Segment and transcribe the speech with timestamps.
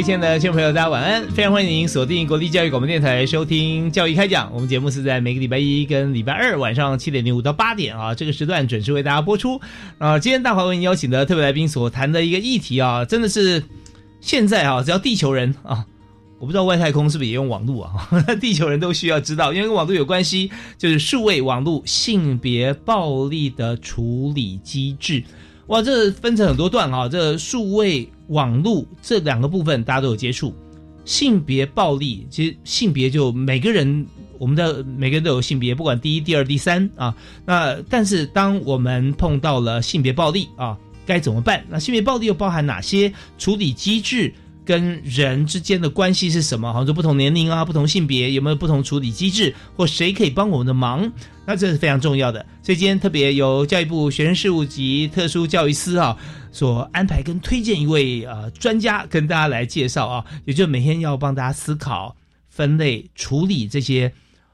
[0.00, 1.28] 位亲爱的听众朋友，大家晚安！
[1.28, 4.48] 非常欢迎您锁定国立教育广播电台收听《教育开讲》。
[4.50, 9.60] 我们节目是在每个礼拜一跟礼拜二晚上七点零五到八点啊，这个时段准时为大家播出。
[9.98, 13.62] 啊，今天大华为您邀请的特别来宾所谈的一个议题啊，真的是
[14.22, 15.84] 现在啊，只要地球人啊，
[16.38, 18.08] 我不知道外太空是不是也用网络啊，
[18.40, 25.22] 地球人都需要知道，因为跟网络有关系，就是数位网络性别暴力的处理机制。
[25.66, 28.08] 哇，这分成很多段啊，这数位。
[28.30, 30.52] 网络这两个部分大家都有接触，
[31.04, 34.06] 性别暴力其实性别就每个人
[34.38, 37.14] 我们的每个人都有性别，不管第一、第二、第三啊。
[37.44, 41.64] 那但是当我们碰到了性别暴力啊，该怎么办？
[41.68, 44.32] 那性别暴力又包含哪些处理机制？
[44.70, 46.72] 跟人之间的关系是什么？
[46.72, 51.10] 好像说不同年龄啊，不同性别有没有不同处理机制，或谁可以帮我们的忙？
[51.44, 52.46] 那这是非常重要的。
[52.62, 56.16] 所以今天特别由教育部学生事务及特殊教育司啊
[56.52, 62.14] 所安排跟推荐一位呃专家跟大家来介绍啊，也就每天要帮大家思考、
[62.48, 64.12] 分类、处理这些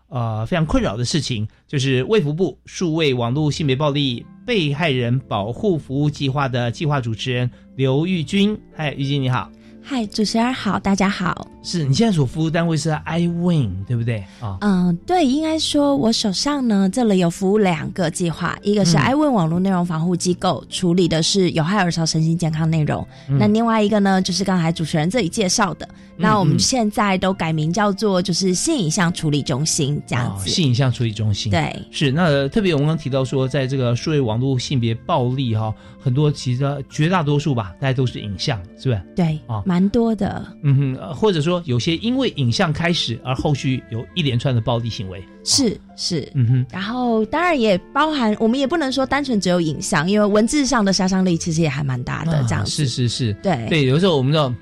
[0.08, 8.58] 呃非常困扰的事情，就是卫福部数位网络性别暴力被害人保护服务计划的计划主持人刘玉君。
[8.74, 9.52] 嗨，玉君你好。
[9.88, 11.46] 嗨，主持人好，大家好。
[11.62, 14.58] 是你现在所服务单位是 iWin 对不对啊？
[14.60, 23.06] 嗯，对，应该说我手上呢，这里有服务两个计划，一个是 iWin 网络内容防护机构，处理的是有害儿少身心健康内容。
[23.28, 30.50] 那另外一个呢，就是刚才主持人这里介绍的，那我们现在都改名叫做就是性影像处理中心这样子。
[30.50, 35.72] 性影像处理中心，对，是那特别我们刚提到说，在这个数位网络性别暴力哈，
[36.06, 39.02] 很多其实绝大多数吧，大家都是影像，是吧？
[39.16, 39.60] 对啊。
[39.66, 53.66] 蛮多的，嗯哼，或者说有些因为影像开始，而后续有一连串的暴力行为，是是，嗯哼，然后当然也包含，我们也不能说单纯只有影像，因为文字上的杀伤力其实也还蛮大的，这样是是是，对。
[53.68, 54.54] 对，有时候我们知道，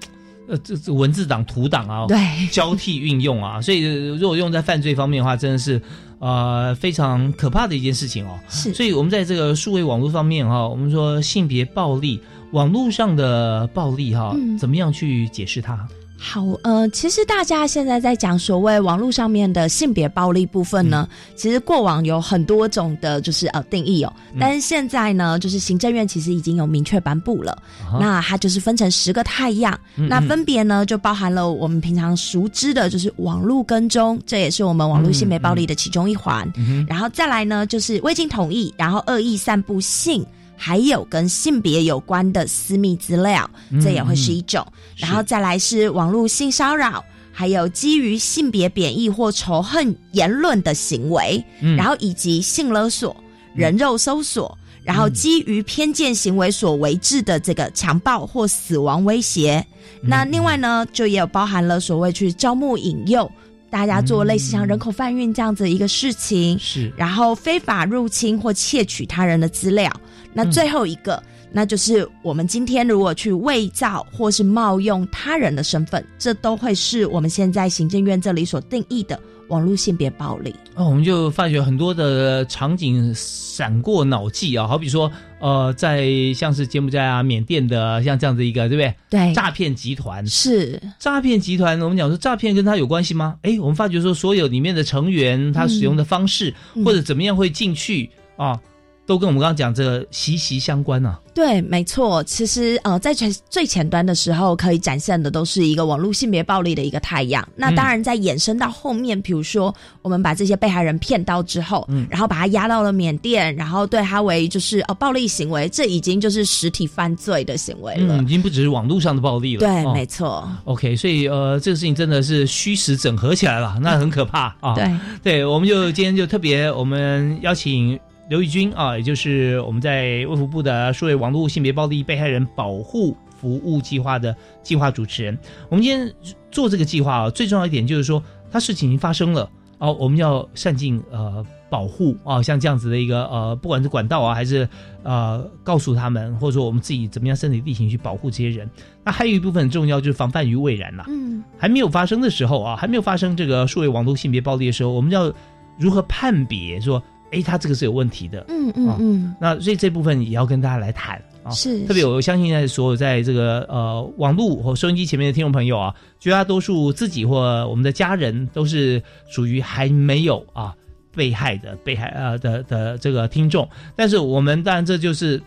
[0.49, 2.19] 呃，这这文字党、图党啊，对，
[2.51, 3.83] 交替运用啊，所以
[4.17, 5.79] 如果用在犯罪方面的话，真的是
[6.25, 8.39] 呃非常可怕的一件事情哦。
[8.49, 12.21] 是，所以我们在这个数位网络方面哈，我们说性别暴力。
[12.53, 15.87] 网络上的暴力，哈，怎么样去解释它？
[16.27, 24.11] 好，呃，其实大家现在在讲所谓网络上面的性别暴力部分呢，其实过往有很多种的，就是呃定义哦。
[24.41, 27.63] 但是现在呢，就是行政院其实已经有明确颁布了，
[28.01, 36.51] 那它就是分成十个太阳，那分别呢就包含了我们平常熟知的，就是网络跟踪，这也是我们网络性别暴力的其中一环。
[36.89, 40.25] 然后再来呢，就是未经同意，然后恶意散布性。
[40.57, 43.49] 还有跟性别有关的私密资料，
[43.83, 44.67] 这也会是一种。
[44.97, 51.45] 然后再来是网络性骚扰，还有基于性别贬义或仇恨言论的行为，
[51.77, 53.17] 然后以及性勒索、
[53.55, 59.65] 人肉搜索，然后基于偏见行为所为制的这个强暴或死亡威胁。
[60.01, 63.31] 那另外呢，就也有包含了所谓去招募引诱
[63.75, 66.93] 大家做类似像人口贩运这样子一个事情，是。
[66.97, 69.91] 然后非法入侵或窃取他人的资料。
[70.33, 71.21] 那最后一个，
[71.51, 79.19] 那就是我们今天如果去伪造或是冒用他人的身份，这都会是我们现在行政院这里所定义的
[79.49, 80.55] 网络性别暴力。
[80.77, 85.11] 哦，我们就发觉很多的场景闪过脑际啊，好比说，
[85.45, 88.95] 呃，在像是柬埔寨啊、缅甸的像这样子一个，对不对？
[89.11, 91.79] 对，诈骗集团是诈骗集团。
[91.83, 93.37] 我们讲说诈骗跟他有关系吗？
[93.43, 98.09] 哎，我们发觉说所有里面的成员他使用的方式或者怎么样会进去
[98.39, 98.59] 啊？
[99.07, 102.23] 都跟我们刚刚讲这个息息相关呐、对，没错。
[102.25, 107.47] 其实呃，在前最前端的时候，可以展现的都是一个网络性别暴力的一个太阳。
[107.55, 118.17] 那当然，在衍生到后面，比如说我们把这些被害人骗到之后，嗯然后把他押到了缅甸，然后对他为就是呃暴力行为，这已经就是实体犯罪的行为了。
[118.17, 119.61] 嗯，已经不只是网络上的暴力了。
[119.61, 120.49] 对，哦没错。
[120.65, 124.75] OK，所以呃，这个事情真的是虚实整合起来了，那很可怕啊。
[124.75, 124.91] 对，
[125.23, 127.99] 对，我们就今天就特别，我们邀请
[128.29, 135.39] 刘宇军啊，也就是我们在卫福部的数位网络性别暴力被害人保护服务计划的计划主持人。
[135.69, 136.11] 我们今天
[136.51, 144.67] 做这个计划啊，最重要一点就是说，它事情已经发生了哦，我们要善尽呃保护啊，像这样子的一个呃，不管是管道啊，还是
[145.03, 148.71] 呃告诉他们，或者说我们自己怎么样身体力行去保护这些人。
[149.05, 151.05] 那还有一部分很重要，就是防范于未然啦。
[151.09, 155.31] 嗯，还没有发生的时候啊，还没有发生这个数位网络性别暴力的时候，我们要
[155.79, 157.03] 如何判别说，
[157.35, 158.45] 哎，他这个是有问题的？
[158.49, 161.51] 嗯嗯嗯，那所以这部分也要跟大家来谈啊。
[161.51, 170.75] 是特别我相信在所有在这个呃网络或收音机前面的听众朋友啊，绝大多数自己或我们的家人都是属于还没有啊
[171.15, 175.43] 被害的被害呃的的这个听众，但是我们当然这就是。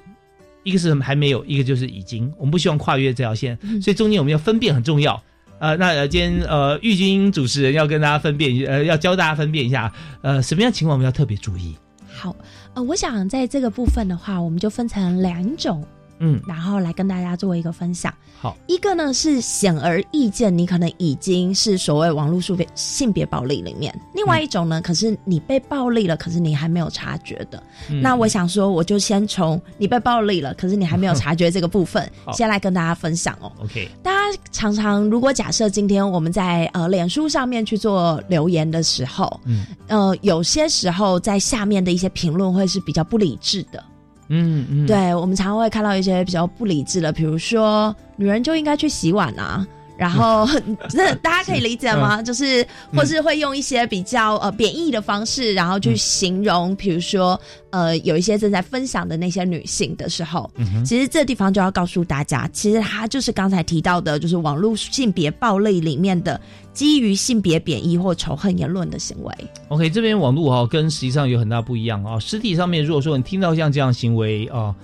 [0.64, 5.24] 一个是还没有，一个就是已经，我们不希望跨越这条线，所以中间我们要分辨很重要。
[5.60, 11.76] 呃，那呃今天呃玉晶主持人要跟大家分辨，呃要教大家分辨一下，呃什么样情况我们要特别注意。
[12.08, 12.36] 好。
[12.74, 15.84] 呃，我想在这个部分的话，我们就分成两种
[16.20, 18.14] 嗯，然后来跟大家做一个分享。
[18.40, 27.62] 好，一个呢是显而易见，你可能已经是所谓网络性别性别暴力里面；另外一种呢，可是你被暴力了，可是你还没有察觉的。
[27.90, 33.52] 嗯那我想说，我就先从你被暴力了，可是你还没有察觉这个部分好，先来跟大家分享哦。
[33.64, 43.84] OK，大家常常如果假设今天我们在呃脸书上面去做留言的时候，嗯呃，有些时候在下面的一些评论会是比较不理智的。
[44.30, 49.66] 嗯嗯，对，我们常常会看到一些比较不理智的，比如说女人就应该去洗碗啊。
[49.98, 50.48] 然后，
[50.90, 52.22] 这大家可以理解吗？
[52.22, 57.40] 就是，或是会用一些比较呃贬义的方式，然后去形容，比如说
[57.72, 66.40] 呃有一些正在分享的那些女性的时候，嗯其实这地方就要告诉大家，其实它就是刚才提到的，就是网络性别暴力里面的
[66.74, 69.34] 基于性别贬义或仇恨言论的行为。
[69.70, 74.76] OK，这边网络哈、跟实际上有很大不一样啊、实体上面，如果说你听到像这样行为啊、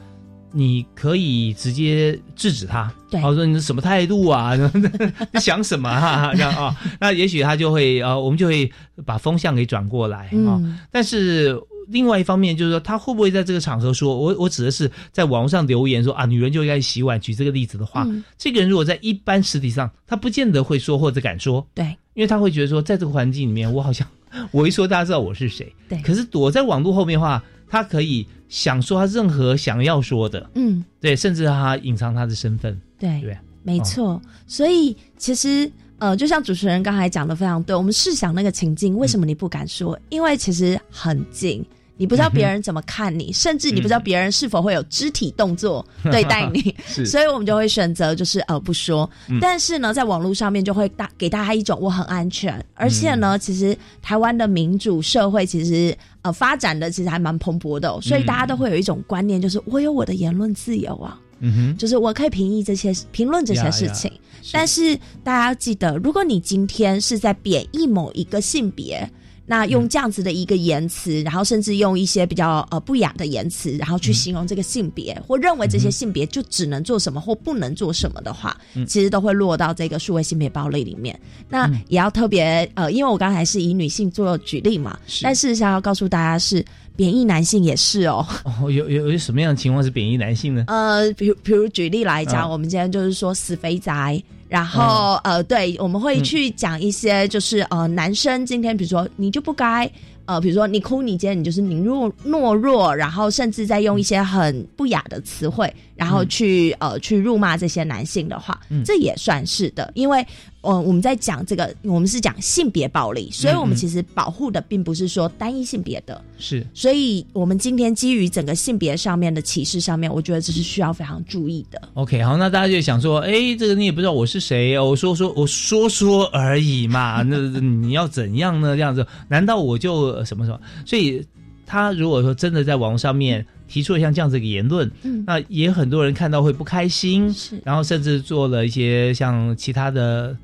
[0.56, 4.54] 你可以直接制止他，对哦，说你是什么态度啊？
[5.34, 6.32] 你想什么啊？
[6.38, 8.72] 这样啊、那也许他就会呃，我们就会
[9.06, 11.60] 把风向给转过来啊、嗯，但是
[11.90, 24.08] 另外一方面就是说，他会不会在这个场合说，我我指的是在网络上留言说啊，女人就应该洗碗，举这个例子的话，嗯这个人如果在一般实体上，他不见得会说或者敢说，对，因为他会觉得说，在这个环境里面，我好像
[24.52, 25.74] 我一说大家知道我是谁。
[25.90, 33.36] 对可是躲在网络后面的话，他可以想说他任何想要说的，嗯，对，甚至他隐藏他的身份，对对？
[33.64, 40.00] 没错，所以其实呃，就像主持人刚才讲的非常对，我们试想那个情境，为什么你不敢说？
[40.10, 41.66] 因为其实很近。
[41.95, 46.75] 你不知道别人怎么看你，甚至你不知道别人是否会有肢体动作对待你，
[47.06, 49.07] 所以我们就会选择就是呃不说。
[49.30, 49.38] 嗯。
[49.40, 53.19] 但是呢，在网络上面就会大给大家一种我很安全，而且嗯。
[53.19, 61.19] 呢，其实台湾的民主社会其实呃发展的其实还蛮蓬勃的哦、所以大家都会有一种观念，就是我有我的言论自由啊。
[61.39, 64.12] 嗯哼，就是我可以评议这些评论这些事情，
[64.51, 69.07] 但是大家要记得，如果你今天是在贬义某一个性别。
[69.45, 78.57] 那用这样子的一个言辞，然后甚至用一些比较呃不雅的言辞，然后去形容这个性别，或认为这些性别就只能做什么或不能做什么的话，
[78.88, 81.19] 其实都会落到这个数位性别暴力里面。
[81.50, 86.63] 那也要特别呃，因为我刚才是以女性做举例嘛，但事实上要告诉大家是
[86.96, 88.26] 贬义男性也是哦。
[88.44, 90.64] 哦，有有有什么样的情况是贬义男性呢？
[90.68, 99.90] 呃，比如比如举例来讲，嗯我们今天就是说死肥宅，然后、呃，对，我们会嗯去讲一些就是、呃，男生今天比如说你就不该。
[100.26, 108.84] 呃，比如说你哭，你今天你就是你弱懦弱，然后甚至在用一些很不雅的词汇，然后去、呃去辱骂这些男性的话，嗯。
[108.84, 110.26] 这也算是的，因为
[110.62, 116.66] 呃我们在讲这个，我们是讲性别暴力，所以我们其实保护的并不是说单一性别的，是。
[116.74, 121.82] 所以我们今天基于整个性别上面的歧视上面，我觉得这是需要非常注意的。
[121.94, 128.76] OK，好，那大家就想说，哎，这个你也不知道我是谁，我说说我说说而已嘛， 那你要怎样呢？
[128.76, 130.60] 这样子，难道我就呃什么什么？
[130.86, 131.26] 所以
[131.66, 137.60] 他如果说真的在网络上面提出了像这样子一个言论，嗯，那也很多人看到会不开心，是。
[137.65, 140.38] 然后甚至做了一些像其他的，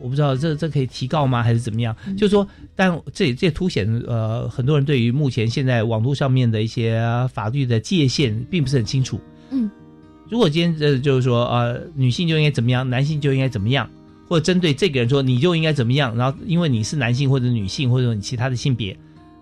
[0.00, 1.92] 我不知道这这可以提告吗，还是怎么样？
[2.06, 2.16] 嗯。
[2.16, 7.02] 就是说，但这也这也凸显呃很多人对于目前现在网络上面的一些
[7.34, 9.20] 法律的界限并不是很清楚。
[9.50, 9.68] 嗯，
[10.30, 13.90] 如果今天这就是说呃女性就应该怎么样，男性就应该怎么样，
[14.28, 18.96] 或者针对这个人说你就应该怎么样，然后因为你是男性或者女性或者你其他的性别，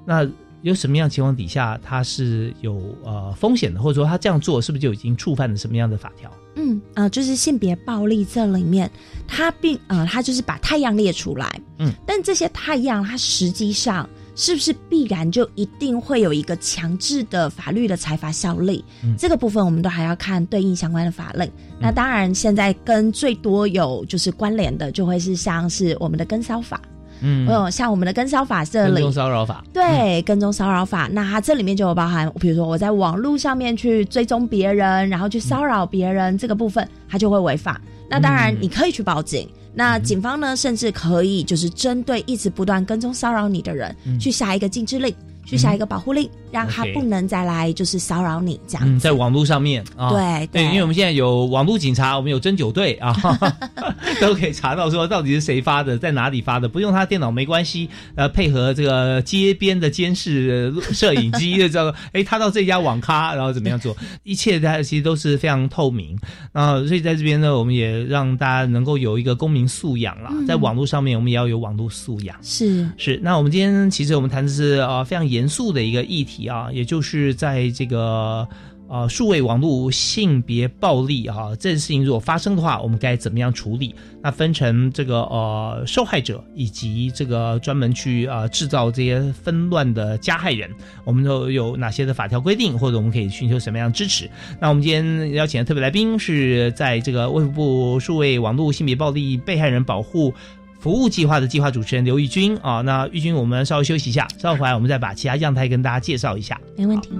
[0.06, 0.26] 那
[0.62, 6.30] 有什么样的情况底下他是有呃风险的，或者说他这样做是不是就已经触犯了什么样的法条？
[6.56, 8.90] 嗯呃，就是性别暴力这里面，
[9.26, 18.84] 它并呃，它就是把太阳列出来，嗯，但这些太阳它实际上是不是必然就一定会有一个强制的法律的裁罚效力？
[19.04, 21.50] 嗯这个部分我们都还要看对应相关的法令。
[21.80, 26.82] 那当然，现在跟最多有就是关联的，就会是像是我们的跟骚法，
[27.22, 37.80] 嗯，哦、像我们的跟骚法这里跟踪，骚扰法，对，跟踪骚扰法，那它这里面就有包含，比如说我在网络上面去追踪别人，然后去骚扰别人，这个部分它就会违法。
[38.08, 38.58] 那当然嗯。
[38.60, 44.18] 你可以去报警，那警方呢，甚至可以就是针对一直不断跟踪骚扰你的人，嗯。
[44.18, 49.04] 去下一个禁制令，去下一个保护令，让他不能再来就是骚扰你这样嗯，子。
[49.04, 53.14] 在网络上面啊，对对，因为我们现在有网络警察，我们有针灸队啊，
[54.20, 66.18] 都可以查到说到底是谁发的，在哪里发的，不用他电脑没关系，呃，配合这个街边的监视呃摄影机就知道，哎，他到这家网咖，然后怎么样做， 一切它其实都是非常透明。
[66.52, 70.46] 啊，所以在这边呢，我们也让大家能够有一个公民素养啦，嗯。
[70.46, 72.36] 在网络上面我们也要有网络素养。
[72.42, 78.46] 是，是，那我们今天其实我们谈的是呃非常严肃的一个议题啊，也就是在这个
[78.88, 83.94] 呃数位网络性别暴力啊这件事情如果发生的话，我们该怎么样处理？
[84.22, 90.68] 那分成这个呃受害者以及这个专门去呃制造这些纷乱的加害人，
[91.04, 94.28] 我们都有哪些的法条规定，或者我们可以寻求什么样支持？
[94.60, 100.34] 那我们今天邀请的特别来宾是在这个卫福部数位网络性别暴力被害人保护。
[100.80, 106.58] 服务计划的计划主持人刘玉军啊，那玉军，我们稍微休息一下，稍后回来我们再把其他样态跟大家介绍一下。
[106.74, 107.10] 没问题。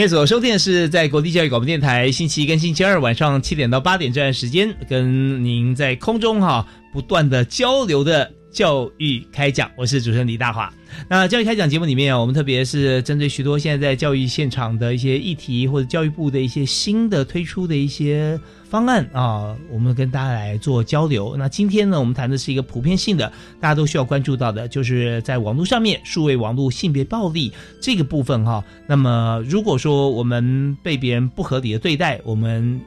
[0.00, 10.72] 您所收听的是在国立教育广播电台星期一跟星期二晚上七点到八点这段时间，跟您在空中哈、不断的交流的教育开讲，我是主持人李大华。
[11.06, 21.34] 那教育开讲节目里面啊，我们特别是针对许多现在在教育现场的一些议题，或者教育部的一些新的推出的一些方案啊，我们跟大家来做交流。
[21.36, 32.80] 那今天呢，我们谈的是一个普遍性的，大家都需要关注到的，就是在网络上面数位网络性别暴力这个部分哈、那么如果说我们被别人不合理的对待，我们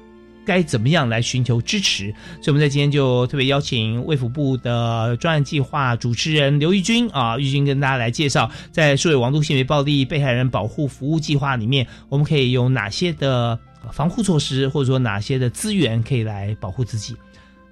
[0.45, 2.13] 该怎么样来寻求支持？
[2.41, 13.59] 所以我们在今天就特别邀请卫福部的专案计划主持人刘玉君啊，玉君跟大家来介绍，在数位网络性别暴力被害人保护服务计划里面，我们可以有哪些的
[13.91, 17.15] 防护措施，或者说哪些的资源可以来保护自己。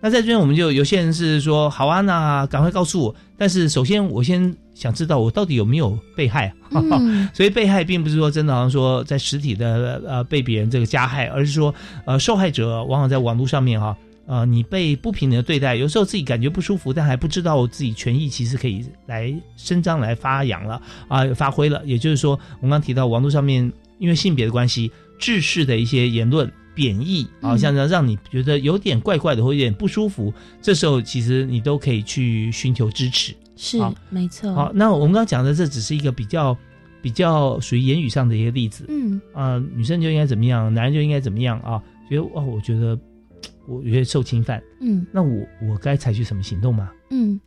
[0.03, 3.15] 那在这边，我们就有些人是说，好啊，那赶快告诉我。
[3.37, 6.51] 但是首先，我先想知道我到底有没有被害。
[6.71, 11.73] 嗯所以被害并不是说真的好像说在实体的呃被别人这个加害，而是说
[12.05, 21.79] 呃受害者往往在网络上面哈、呃你被不平等的对待，有时候自己感觉不舒服，但还不知道自己权益其实可以来伸张来发扬了啊、发挥了。
[21.85, 24.91] 也就是说，我刚提到网络上面因为性别的关系，
[25.21, 26.51] 制式的一些言论。
[26.73, 33.35] 贬义啊，嗯像让你觉得有点怪怪的，或有点不舒服，这时候其实你都可以去寻求支持。
[33.57, 33.77] 是
[34.09, 34.53] 没错。
[34.53, 36.57] 好，那我们刚刚讲的这只是一个比较
[37.01, 38.85] 比较属于言语上的一个例子。
[38.87, 41.83] 嗯啊，女生就应该怎么样，男人就应该怎么样啊？
[42.09, 42.97] 觉得哦，我觉得
[43.67, 46.89] 我有些受侵犯，嗯那我我该采取什么行动吗？
[47.09, 47.37] 嗯，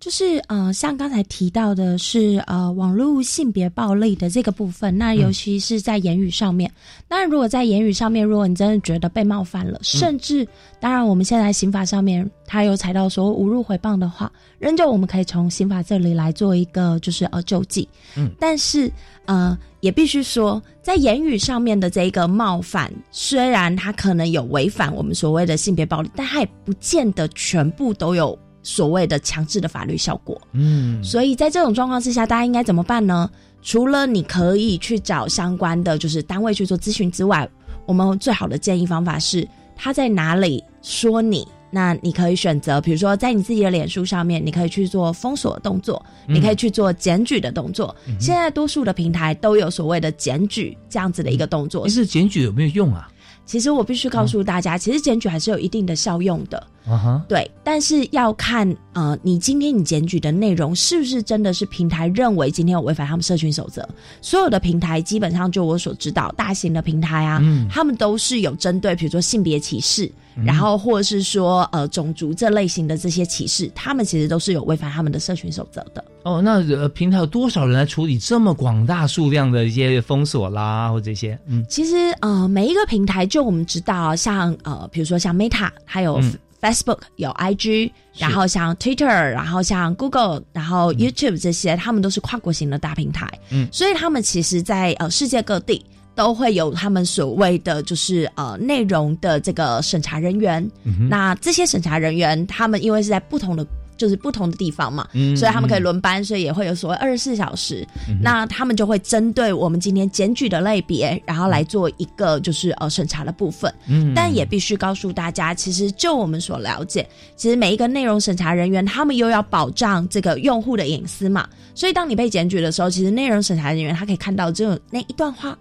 [0.00, 6.72] 就是呃，像刚才提到的是呃，网络性别暴力的这个部分，那尤其是在言语上面。
[7.06, 10.48] 当然，如果在言语上面，如果你真的觉得被冒犯了，甚至
[10.80, 17.86] 当然，我们现在刑法上面它有踩到说侮辱诽谤的话，仍旧我们可以从刑法这里来做一个就是呃救济。
[18.16, 18.90] 嗯，但是
[19.26, 30.40] 呃，也必须说，在言语上面的这一个冒犯，虽然它可能有违反我们所谓的性别暴力，但它也不见得全部都有所谓的强制的法律效果。
[30.52, 33.30] 嗯，所以在这种状况之下，大家应该怎么办呢？
[33.62, 37.48] 除了你可以去找相关的就是单位去做咨询之外，
[37.84, 47.94] 我们最好的建议方法是他在哪里说你，那你可以选择，比如说在你自己的脸书上面，你可以去做封锁的动作，嗯你可以去做检举的动作。
[48.18, 51.94] 现在多数的平台都有所谓的检举这样子的一个动作其。
[51.94, 53.10] 实检举有没有用啊？
[53.44, 56.66] 其实我必须告诉大家，其实检举还是有一定的效用的。
[56.86, 63.86] 啊哈，对，但是要看呃，你今天你检举的内容是不是真的是平台认为今天有违反他们社群守则？
[64.20, 70.10] 所有的平台基本上就我所知道，大型的平台啊，嗯他们都是有针对比如说性别歧视，
[70.44, 76.02] 然后或者是说呃种族这类型的这些歧视，他们其实都是有违反他们的社群守则的。
[76.22, 81.38] 哦，那呃，平台有多少人来处理这么广大数量的一些封锁啦，或这些？
[81.46, 93.26] 嗯其实呃，每一个平台，就我们知道，像呃，比如说像 Meta，还有嗯 Facebook，、有 IG，然后像 Twitter，然后像 Google，然后 YouTube 这些，他们都是跨国型的大平台。
[93.50, 100.62] 嗯所以他们其实在呃世界各地都会有他们所谓的就是呃内容的这个审查人员。
[100.84, 103.66] 嗯那这些审查人员，他们因为是在不同的。
[104.00, 107.86] 就是不同的地方嘛，嗯所以他们可以嗯轮班，所以也会有所谓二十四小时。
[108.22, 113.70] 那他们就会针对我们今天检举的类别，然后来做一个就是呃审查的部分。
[113.88, 121.46] 嗯但也必须告诉大家，其实就我们所了解，其实每一个内容审查人员，他们又要保障这个用户的隐私嘛。
[121.74, 125.54] 所以当你被检举的时候，其实内容审查人员他可以看到只有那一段话，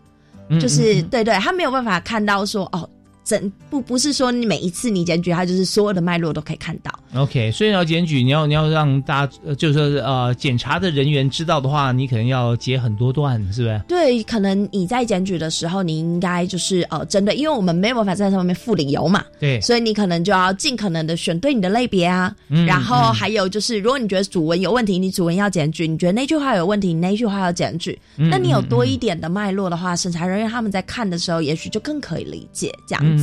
[0.47, 2.89] 嗯就是对对，他没有办法看到说哦。
[3.23, 6.91] 整不不是说你每一次你检举，它就是所有的脉络都可以看到。
[7.15, 13.81] OK，所以要检举，你要你要让大家，呃就是呃，检查的人员知道的话，你可能要截很多段，是不是？
[13.87, 22.35] 对，可能你在检举的时候，你应该就是呃，针对，因为我们没有办法在上面附理由嘛，对，所以你可能就要尽可能的选对你的类别啊。
[22.49, 27.97] 嗯然后还有就是，如果你觉得主文有问题，你主文要检举；你觉得那句话有问题，你那句话要检举。
[28.17, 33.09] 嗯那你有多一点的脉络的话，审查人员他们在看的时候，也许就更可以理解这样子。
[33.15, 33.18] 嗯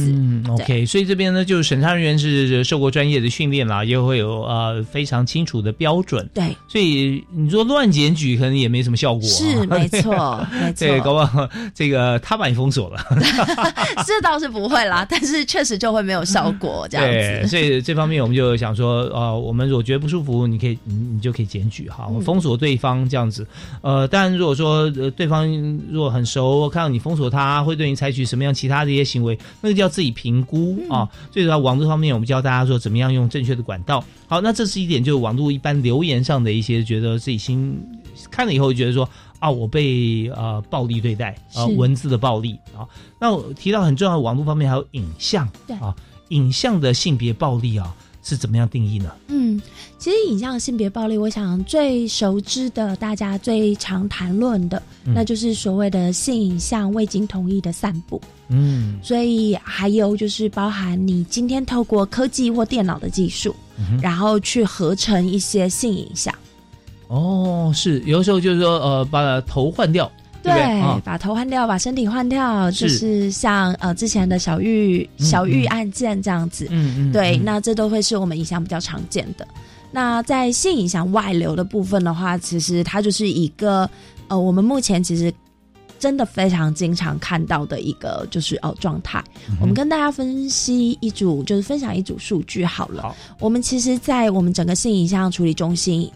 [0.49, 6.29] ，OK，所以这边呢，就是审查人员是受过专业的训练啦，也会有呃非常清楚的标准。
[6.35, 13.01] 对，所以你说乱检举可能也没什么效果、啊，是没错，没错，对，搞不好这个他把你封锁了，
[14.07, 17.49] 这倒是不会啦，但是确实就会没有效果这样对，子。
[17.49, 23.47] 所以这方面我们就想说，呃，我们如果觉得不舒服，你可以你你就可以检举哈，我封锁对方这样子。
[23.83, 25.47] 呃，当然如果说呃对方
[25.91, 31.09] 如果很熟，看到你封锁他，会对你采取什么样其他的一些行为，那要自己评估嗯啊。
[31.31, 34.03] 最主要网络方面，我们教大家说怎么样用正确的管道。
[34.27, 37.79] 好，那这是一点，就是网络一般留言上的一些觉得自己心
[38.31, 39.09] 看了以后觉得说。
[39.39, 42.89] 啊，我被呃暴力对待啊、是文字的暴力啊。
[43.21, 45.95] 那我提到很重要的网络方面还有影像对啊，
[46.31, 47.95] 影像的性别暴力啊
[48.29, 49.13] 是怎么样定义呢？
[49.29, 49.63] 嗯，
[49.99, 58.21] 其实影像性别暴力，我想最熟知的、大家最常谈论的，嗯那就是所谓的性影像未经同意的散布。
[58.49, 66.35] 嗯所以还有就是包含你今天透过科技或电脑的技术，嗯然后去合成一些性影像，
[67.07, 70.11] 哦，是有的时候就是说呃，把头换掉，
[70.47, 71.01] 对？
[71.05, 76.67] 把头换掉，把身体换掉，就是是像呃之前的小玉嗯小玉嗯案件这样子。
[76.71, 79.47] 嗯嗯，对，嗯那这都会是我们影像比较常见的。
[79.93, 83.89] 那在性影响外流的部分的话，其实它就是一个
[84.29, 85.33] 呃，我们目前其实
[85.99, 89.23] 真的非常经常看到的一个就是呃状态。
[89.49, 93.03] 嗯我们跟大家分析一组，就是分享一组数据好了。
[93.03, 96.11] 好我们其实，在我们整个性影像处理中心。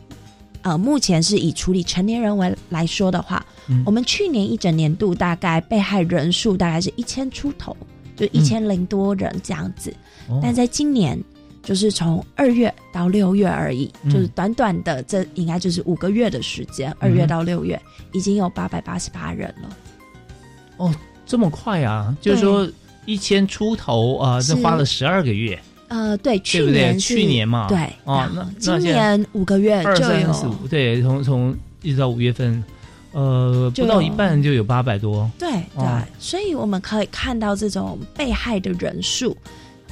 [0.63, 3.83] 呃，目前是以处理成年人为来说的话，嗯。
[3.87, 7.77] 我们去年一整年度大概被害人数大概是一千出头，
[8.17, 9.93] 就一千零多人这样子。
[10.29, 10.39] 哦。
[10.43, 11.19] 但在今年，
[11.63, 14.11] 就是从二月到六月而已，嗯。
[14.11, 17.81] 就是短短的这应该就是五个月的时间，二月到六月
[18.13, 19.77] 已经有八百八十八人了。
[20.77, 20.95] 哦
[21.27, 22.17] 这么快啊？
[22.21, 22.69] 就是说
[23.07, 25.57] 一千出头啊，这是花了十二个月，
[25.91, 26.63] 呃，对，去？
[26.63, 32.63] 年去年嘛，对，哦那今年五个月二就有三四五，对，从从一直到五月份，
[33.11, 36.01] 呃，不到一半就有八百多，对对、哦。
[36.21, 39.37] 所以我们可以看到这种被害的人数，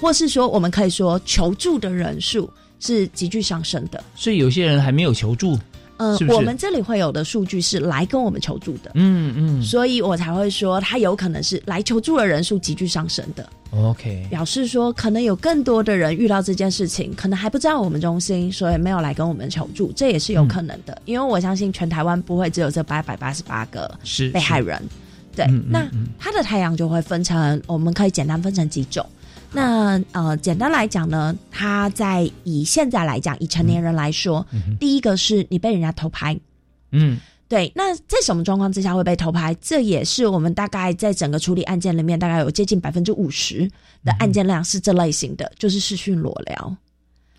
[0.00, 4.00] 或是说我们可以说求助的人数是急剧上升的。
[4.14, 5.58] 所以有些人还没有求助，
[5.98, 6.32] 呃，是是？
[6.32, 9.62] 我们这里会有的数据是来跟我们求助的，嗯嗯。
[9.62, 24.30] 所以我才会说他有可能是来求助的人数急剧上升的，，OK，表示说可能有更多的人遇到这件事情，可能还不知道我们中心，所以没有来跟我们求助，这也是有可能的，因为我相信全台湾不会只有这八百八十八个是。
[24.30, 24.80] 被害人。
[25.34, 26.06] 对，嗯嗯那嗯。
[26.18, 29.04] 它的太阳就会分成，我们可以简单分成几种。
[29.52, 34.46] 那呃，简单来讲呢，他在以现在来讲，以成年人来说，
[34.78, 36.38] 第一个是你被人家偷拍。
[36.90, 39.54] 嗯对，那在什么状况之下会被偷拍？
[39.54, 43.66] 这也是我们大概在整个处理案件里面，大概有接近百分之五十
[44.04, 46.76] 的案件量是这类型的，就是视讯裸聊。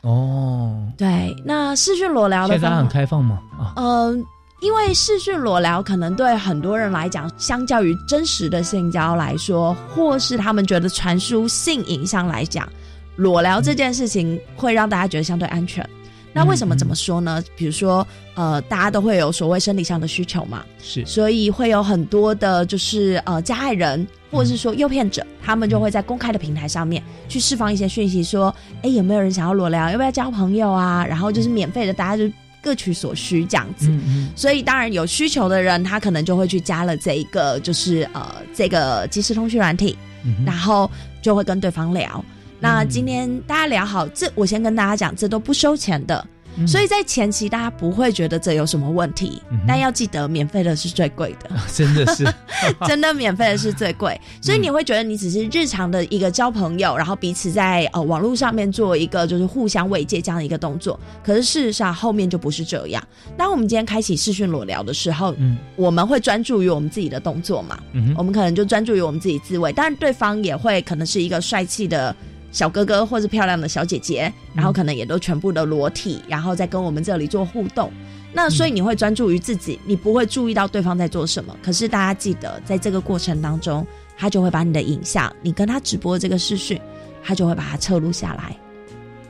[0.01, 3.39] 哦，对，那视讯裸聊的现在很开放吗？
[3.55, 4.25] 啊，嗯、
[4.61, 12.67] 因为视讯裸聊可能对很多人来讲，相较于真实的性交来说，或是他们觉得传输性影像来讲，
[13.15, 15.87] 裸聊这件事情会让大家觉得相对安全。
[16.31, 17.43] 那为什么这么说呢？
[17.55, 29.89] 比如说，呃，大家都会有所谓生理上的需求嘛，是所以会有很多的，就是呃加害人或者是说诱骗者，他们就会在公开的平台上面去释放一些讯息，说，哎，有没有人想要裸聊？
[29.89, 31.03] 要不要交朋友啊？
[31.03, 33.89] 然后就是免费的，大家就各取所需这样子。
[34.35, 40.89] 所以当然有需求的人，他可能就会去加了这一个，就是呃这个即时通讯软体，嗯然后
[41.21, 42.23] 就会跟对方聊。
[42.59, 46.27] 那今天大家聊好，这我先跟大家讲，这都不收钱的。
[46.57, 46.67] 嗯。
[46.67, 52.25] 所以在前期大家不会觉得这有什么问题，嗯但要记得免费的是最贵的， 真的是，
[52.87, 63.03] 真的免费的是最贵，所以你会觉得你只是日常的一个交朋友，然后彼此在呃网络上面做一个就是互相慰藉这样的一个动作，可是事实上后面就不是这样。
[63.37, 65.57] 当我们今天开启视讯裸聊的时候，嗯。
[65.75, 72.13] 我们会专注于我们自己的动作嘛，嗯，我们可能就专注于我们自己自慰，当然对方也会可能是一个帅气的
[72.51, 77.91] 小哥哥或是漂亮的小姐姐，然后可能也都全部的裸体，然后再跟我们这里做互动。
[78.31, 81.55] 那所以你会专注于自己，你不会注意到对方在做什么。
[81.63, 83.85] 可是大家记得，在这个过程当中，
[84.15, 86.79] 他就会把你的影像，你跟他直播这个视讯，
[87.23, 88.55] 他就会把它侧录下来。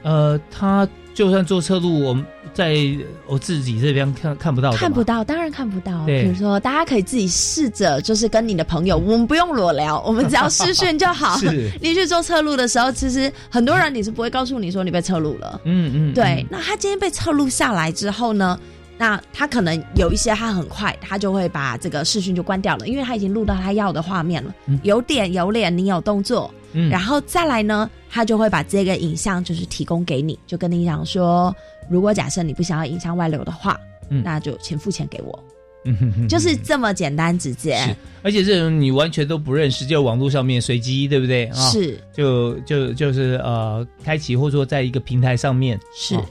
[0.04, 2.76] 呃，他就算做侧录，我们在
[3.28, 6.06] 我自己这边看看不到，看不到，当然看不到。
[6.06, 11.38] 比如说，大家可以自己试着，就是跟你的朋友，我们不用裸聊，我们只要视讯就好。
[11.40, 15.60] 是，你去做侧录的时候，其实很多人你是不会告诉你说你被侧录了。
[15.66, 18.58] 嗯嗯，对，那他今天被侧录下来之后呢？
[19.00, 24.78] 那他可能有一些，他很快他就会把这个视讯就关掉了，因为他已经录到他要的画面了，嗯。
[24.84, 31.56] 有点有脸，你有动作，嗯，然后再来呢，他就会把这个影像就是提供给你，就跟你讲说，
[31.90, 34.22] 如果假设你不想要影像外流的话，嗯。
[34.22, 35.44] 那就请付钱给我，
[35.86, 37.96] 嗯哼哼就是这么简单直接。
[38.22, 41.46] 而且这种你完全都不认识，就网络上面随机，对不对？
[41.46, 41.98] 啊？，是。
[42.14, 46.16] 就就就是呃，开启或者说在一个平台上面，是。
[46.16, 46.26] 哦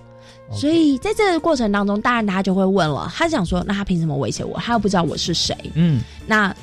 [0.52, 4.58] 所以在这个过程当中，当然大家就会问了，他想说，那他凭什么威胁我？
[4.58, 5.54] 他又不知道我是谁。
[5.74, 6.54] 嗯那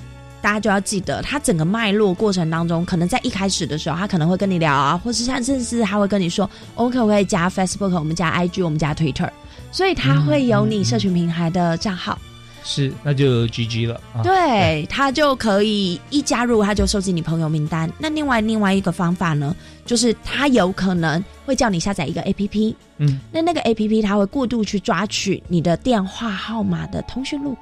[0.41, 9.29] 大家就要记得，他整个脉络过程当中，可能在一开始的时候，他可能会跟你聊啊，或是像甚至他会跟你说，我们可不可以加 Facebook，我们加 IG，我们加 Twitter，
[9.71, 12.15] 所以他会有你社群平台的账号，
[12.65, 14.23] 是，那就 GG 了啊。
[14.23, 17.89] 对他就可以一加入，他就收集你朋友名单。
[17.99, 27.55] 那另外另外一个方法呢，就是他有可能会叫你下载一个 APP，嗯，那那个 APP 它会过度去抓取你的电话号码的通讯录。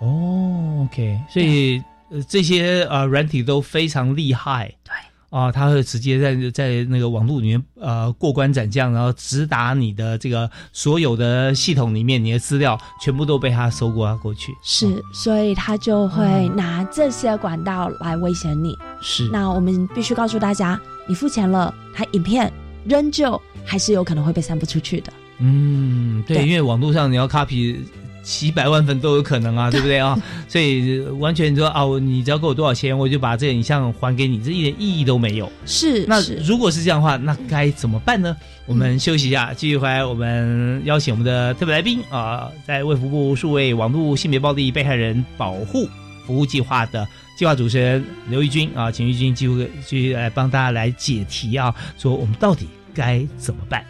[0.00, 4.66] 哦，OK，所以呃这些呃软体都非常厉害。
[4.82, 4.92] 对。
[5.32, 14.52] 啊，他会直接在在那个网络里面呃过关斩将，然后直达你的这个所有的系统里面，你的资料全部都被他搜刮过去。
[14.62, 18.76] 是哦，所以他就会嗯拿这些管道来威胁你。
[19.00, 22.52] 是，那我们必须告诉大家，你付钱了，他影片
[22.84, 25.10] 仍旧还是有可能会被散布出去的。
[25.38, 27.78] 嗯，对，对因为网络上你要 copy
[28.22, 30.18] 几百万份都有可能啊，对不对啊？
[30.48, 35.50] 所以完全说啊，你只要给我多少钱，我就把这个影像还给你，这一点意义都没有。
[35.66, 38.36] 是，那是如果是这样的话，那该怎么办呢？
[38.66, 45.88] 我们休息一下，继续回来，我们邀请我们的特别来宾啊、在卫福部数位网络性别暴力被害人保护
[46.24, 47.06] 服务计划的
[47.36, 53.84] 计划主持人刘玉军啊，请玉军继续继续来帮大家来解题啊，说我们到底该怎么办？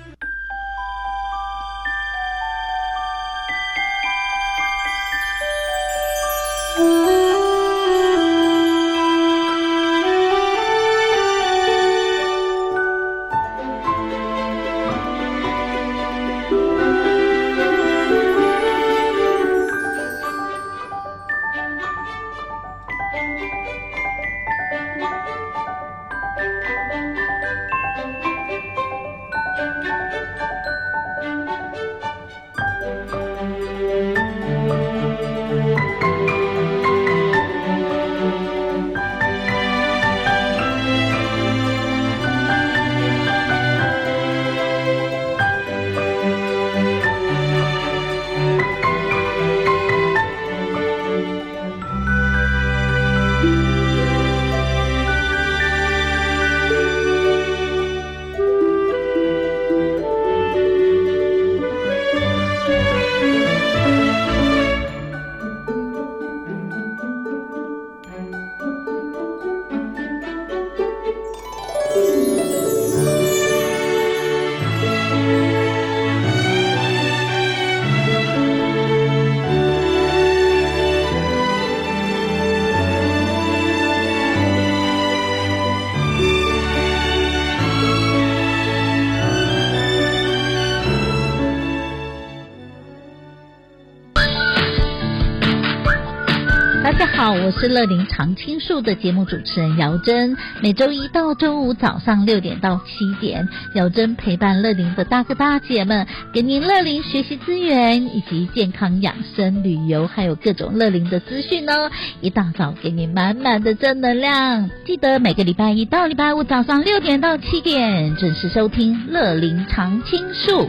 [97.62, 100.37] 是乐龄常青树的节目主持人姚珍。
[100.61, 111.88] 每周一到周五早上六点到七点，姚珍陪伴乐龄的大哥大姐们，给您乐龄学习资源以及健康养生、旅游，还有各种乐龄的资讯哦。
[112.20, 120.68] 一大早给您满满的正能量，记得每个礼拜一到礼拜五早上六点到七点准时收听乐龄常青树。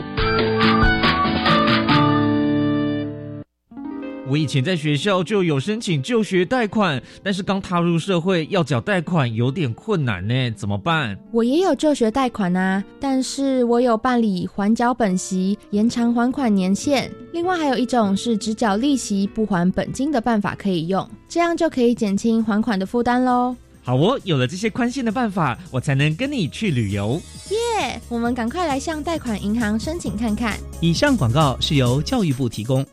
[4.33, 11.15] 我以前在学校就有申请就学贷款，但是刚踏入社会要缴贷款有点困难呢，怎么办？
[11.31, 23.55] 我也有就学贷款啊，但是我有办理缓缴本息、延长还款年限，另外还有一种是只缴利息不还本金的办法可以用，这样就可以减轻还款的负担喽。
[23.83, 27.21] 好哦，有了这些宽限的办法，我才能跟你去旅游。
[27.51, 28.01] 耶！
[28.09, 30.57] 我们赶快来向贷款银行申请看看。
[30.81, 32.83] 以上广告是由教育部提供。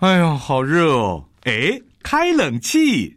[0.00, 1.24] 哎呀，好热哦！
[1.44, 3.14] 哎，开冷气。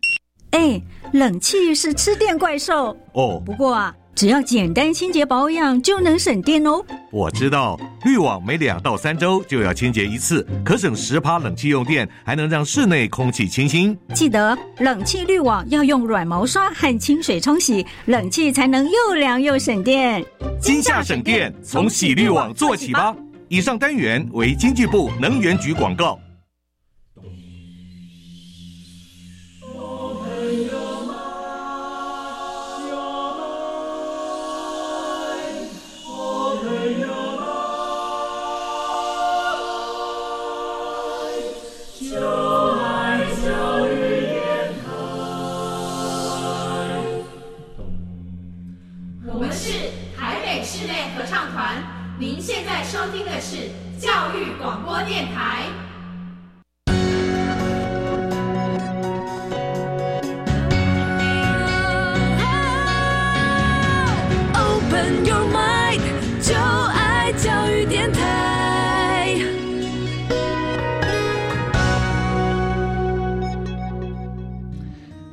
[0.52, 0.82] 哎，
[1.13, 3.41] 冷气是吃电怪兽哦。
[3.46, 6.84] 不过啊，只要简单清洁保养就能省电哦。
[7.10, 13.98] 我知道，滤网每两到三周就要清洁一次，可省十趴冷气用电，还能让室内空气清新。
[14.13, 20.22] 记得冷气滤网要用软毛刷和清水冲洗，冷气才能又凉又省电。
[20.60, 23.15] 今夏省电，从洗滤网做起吧。
[23.48, 26.19] 以上单元为经济部能源局广告。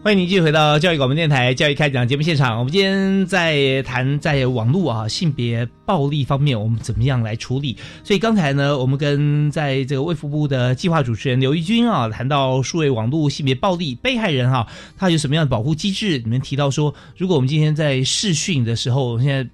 [0.03, 2.59] 欢迎您继续回到教育广播电台教育开讲节目现场。
[2.59, 7.77] 我们今天在谈在网络啊性别暴力方面，我们怎么样来处理？
[8.03, 16.17] 所以刚才呢，我们跟在这个卫福部的计划主持人刘义军啊，谈到数位网络性别暴力被害人哈，他有什么样的保护机制？
[16.17, 19.47] 里面提到说，如果我们今天在视讯的时候，现在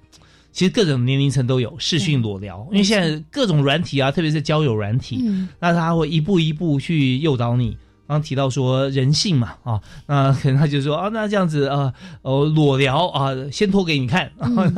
[0.53, 5.21] 其实各种年龄层都有视讯裸聊，因为现在各种软体啊，特别是交友软体，
[5.59, 7.75] 那他会一步一步去诱导你。
[8.07, 14.31] 刚提到说人性嘛，啊，那可能他就说啊，那这样子啊，哦，裸聊啊，先脱给你看，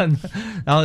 [0.65, 0.83] 然后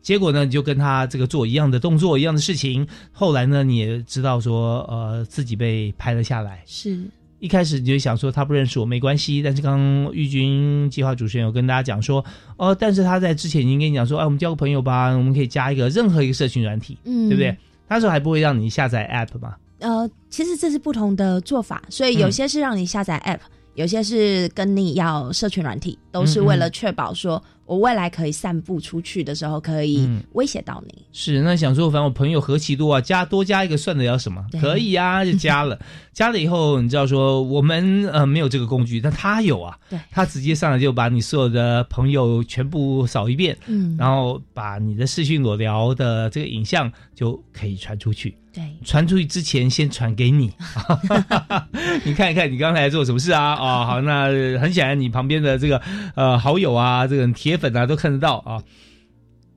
[0.00, 6.62] 结果呢，你就跟他这个做一样的动作，一样的事情，后来呢，你也知道说，呃，自己被拍了下来。
[6.64, 6.98] 是
[7.38, 12.24] 一开始你就想说他不认识我没关系，但是刚刚玉军计划主持人有跟大家讲说，
[12.56, 17.54] 哦，但是他在之前已经跟你讲说，哎，我们交个朋友吧，我们可以加一个任何一个社群软体，嗯，对不对？
[17.88, 19.54] 那时候还不会让你下载 App 嘛。
[19.78, 23.40] 呃，其实这是不同的做法，所以有些是让你下载 App，
[23.74, 31.04] 有些是跟你要社群软体，都是为了确保说我未来可以散布出去的时候可以威胁到你。
[31.12, 34.44] 是，那想说，反正我朋友何其多啊，加多加一个算得了什么？
[34.60, 35.78] 可以啊，就加了。
[36.16, 48.34] 加了以后，你知道说我们呃没有这个工具，但他有啊，对，他直接上来就把你所有的朋友全部扫一遍，嗯，然后把你的视讯裸聊的这个影像就可以传出去。
[48.50, 50.50] 对，传出去之前先传给你，
[52.02, 53.52] 你看一看你刚才做什么事啊？
[53.52, 55.78] 哦，好，那很显然你旁边的这个
[56.14, 58.62] 呃好友啊，这个铁粉啊都看得到啊。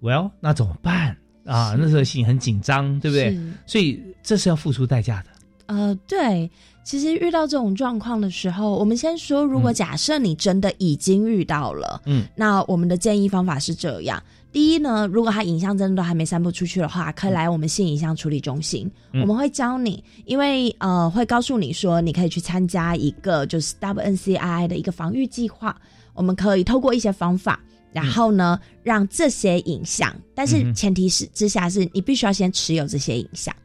[0.02, 1.78] Well，那怎么办啊？
[1.80, 3.40] 那时候心很紧张，对不对？
[3.66, 5.30] 所以这是要付出代价的。
[5.70, 6.50] 呃，对，
[6.84, 14.22] 其实遇到这种状况的时候，我们先说，如果假设你真的已经遇到了，嗯，那我们的建议方法是这样。
[14.52, 25.80] 第一呢，如果他影像真的都还没散布出去的话，可以来我们性影像处理中心，我们会教你，因为呃会告诉你说，你可以去参加一个就是 WNCI 的一个防御计划，
[26.16, 27.60] 我们可以透过一些方法，
[27.94, 33.56] 然后呢让这些影像，但是前提是之下是你必须要先持有这些影像。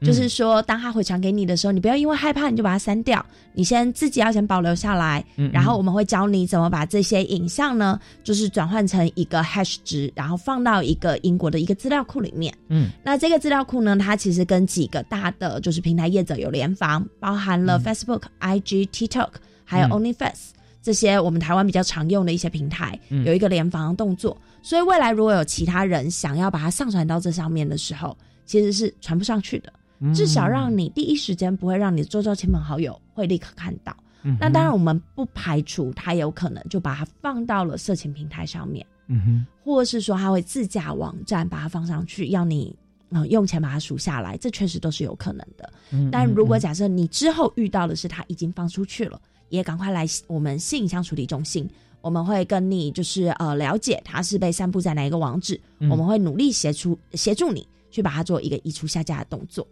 [0.00, 5.24] 就是说，当他回传给你的时候，你不要因为害怕你就把它删掉，你先自己要先保留下来。
[5.36, 12.54] 嗯，然后我们会教你怎么把这些影像呢，就是转换成一个 hash 值，然后放到一个英国的一个资料库里面。
[12.68, 19.30] 嗯，那这个资料库呢，它其实跟几个大的就是平台业者有联防，包含了 Facebook、IG、TikTok，
[19.64, 24.36] 还有 OnlyFace 这些我们台湾比较常用的一些平台，有一个联防动作。
[24.62, 29.72] 所以未来如果有其他人想要把它上传到这上面的时候，其实是传不上去的。
[30.14, 42.74] 至少让你第一时间不会让你周遭亲朋好友会立刻看到，嗯那当然，我们不排除他有可能就把它放到了色情平台上面，嗯哼，或者是说他会自驾网站把它放上去，要你
[43.10, 45.72] 呃用钱把它赎下来，这确实都是有可能的。
[45.90, 46.60] 嗯但如果嗯。
[46.60, 51.68] 假设你之后遇到的是他已经放出去了，也赶快来我们性影像处理中心，
[52.00, 55.88] 我们会跟你就是呃了解他是被散布在哪一个网址，嗯。
[55.90, 59.66] 我们会努力协助协助你去把它做一个移除下架的动作。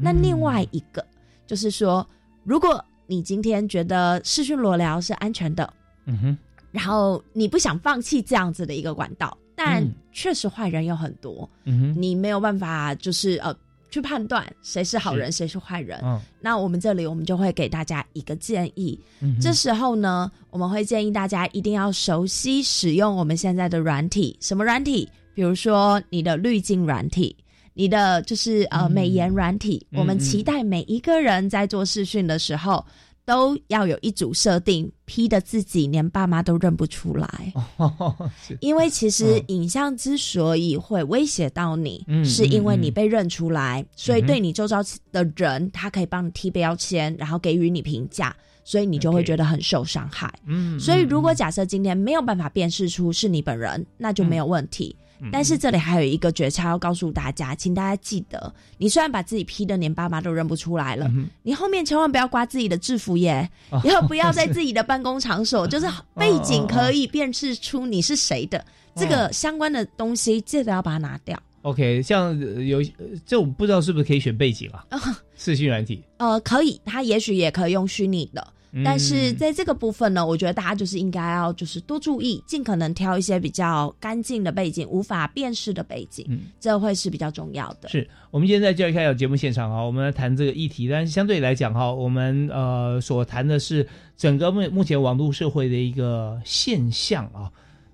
[0.00, 1.04] 那嗯另外一个
[1.46, 2.06] 就是说，
[2.44, 5.72] 如果你今天觉得视讯裸聊是安全的，
[6.06, 6.38] 嗯哼，
[6.70, 13.54] 然后你不想放弃这样子的一个管道，但嗯确实坏人有很多，嗯哼，你没有办法就是呃
[13.90, 16.00] 去判断谁是好人谁是坏人。
[16.04, 25.08] 嗯那我们这里我们就会给大家一个建议，嗯这时候呢，我们会建议大家一定要熟悉使用我们现在的软体，什么软体？
[25.34, 27.34] 比如说你的滤镜软体。
[27.74, 32.84] 你的就是呃美颜软体，嗯我们期待每一个人在做视讯的时候，
[33.24, 37.52] 都要有一组设定，P 的自己连爸妈都认不出来。
[38.46, 38.56] 是。
[38.60, 39.44] 因为其实嗯。
[39.48, 50.32] 影像之所以会威胁到你，嗯是因为你被认出来，所以对你周遭的人，他可以帮你贴标签，然后给予你评价，所以你就会觉得很受伤害。
[50.46, 51.36] 嗯，所以，如果嗯。
[51.36, 54.96] 假设今天没有办法辨识出是你本人，那就没有问题。
[55.22, 63.80] 嗯但是这里还有一个诀窍要告诉大家，请大家记得，你虽然把自己 P 的连爸妈都认不出来了，嗯你后面千万不要刮自己的制服耶，哦。
[63.84, 68.64] 以后不要在自己的办公场所， 就是背景可以辨识出你是谁的，
[68.96, 71.40] 这个相关的东西记得要把它拿掉。
[71.62, 74.82] OK，像呃有呃这我不知道是不是可以选背景啊？
[75.36, 78.52] 视讯软体，呃，可以，它也许也可以用虚拟的，嗯
[78.84, 87.88] 但是在这个部分呢，我觉得大家就是应该要就是多注意，尽可能挑一些比较干净的背景，无法辨识的背景，嗯这会是比较重要的。
[87.88, 97.50] 是我们今天在教育开有节目现场啊，我们来谈这个议题，但是相对来讲哈，我们呃所谈的是整个目目前网络社会的一个现象啊。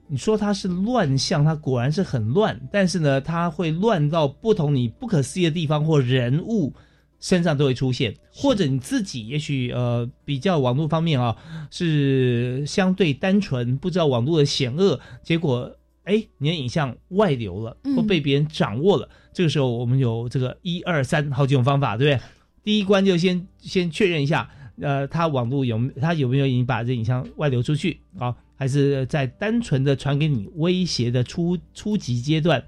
[0.09, 6.73] 你说它是乱象，它果然是很乱，但是呢，它会乱到不同你不可思议的地方或人物
[7.21, 11.37] 身上都会出现，或者你自己也许呃比较网络方面啊
[11.71, 22.27] 是相对单纯，不知道网络的险恶，结果哎你的影像外流了，嗯或被别人掌握了，这个时候我们有这个一二三好几种方法，对不对？
[22.63, 24.51] 第一关就先先确认一下，
[24.81, 28.35] 呃，他网络有他有没有已经把这影像外流出去啊？
[28.57, 32.63] 还是在单纯的传给你威胁的初初级阶段？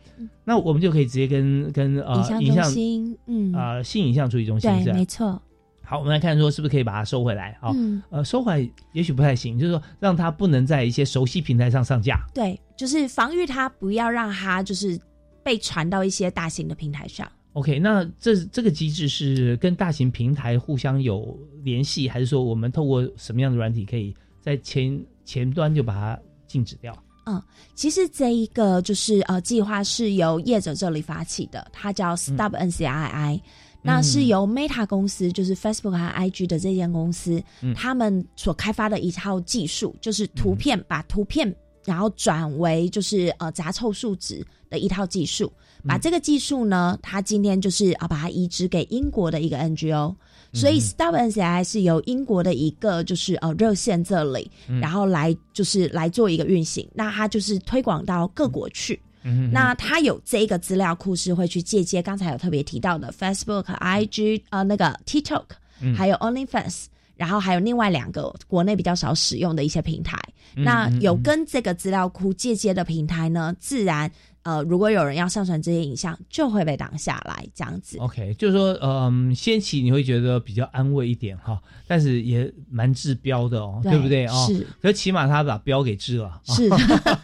[0.45, 5.41] 那我们就可以直接跟跟呃影像中心，嗯，啊、性影像处理中心是对，没错，
[5.83, 7.73] 好，我们来看说是不是可以把它收回来啊？
[7.75, 12.21] 嗯，呃，收回来也许不太行，就是说让它不能在一些熟悉平台上上架。
[12.35, 14.99] 对，就是防御它，不要让它就是
[15.43, 17.27] 被传到一些大型的平台上。
[17.55, 26.97] OK，那这这个机制是跟大型平台互相有联系，还是说我们透过什么样的软体可以在前前端就把它禁止掉？
[27.27, 27.43] 嗯，
[27.75, 33.39] 其实这一个就是呃计划是由业者这里发起的，它叫 Stop NCII，、
[33.83, 45.53] 那是由 Meta 公司，就是 Facebook 和 IG 的这间公司，嗯他们所开发的一套技术，就是图片、把图片然后转为就是呃杂凑数值的一套技术。
[45.87, 50.15] 把这个技术呢，它今天就是啊把它移植给英国的一个 NGO。
[50.53, 54.81] 所以 Stop NCI 是由英国的一个就是呃热线这里，嗯。
[54.81, 58.99] 然后来就是来做一个运行，那它就是推广到各国去。
[59.25, 65.45] 嗯那它有这个资料库是会去借接刚才有特别提到的 Facebook、IG 呃那个 TikTok，、
[65.81, 65.95] 嗯。
[65.95, 66.85] 还有 OnlyFans，
[67.17, 70.17] 然后还有另外两个国内比较少使用的一些平台。
[70.57, 74.11] 嗯那有跟这个资料库借接的平台呢，自然
[74.43, 77.99] 呃如果有人要上传这些影像，就会被挡下来这样子。
[77.99, 84.27] OK，就是说，嗯，先期你会觉得比较安慰一点哈，但是也蛮治标的哦，对对不对？
[84.27, 84.47] 哦？
[84.49, 86.69] 是，可起码他把标给治了，是。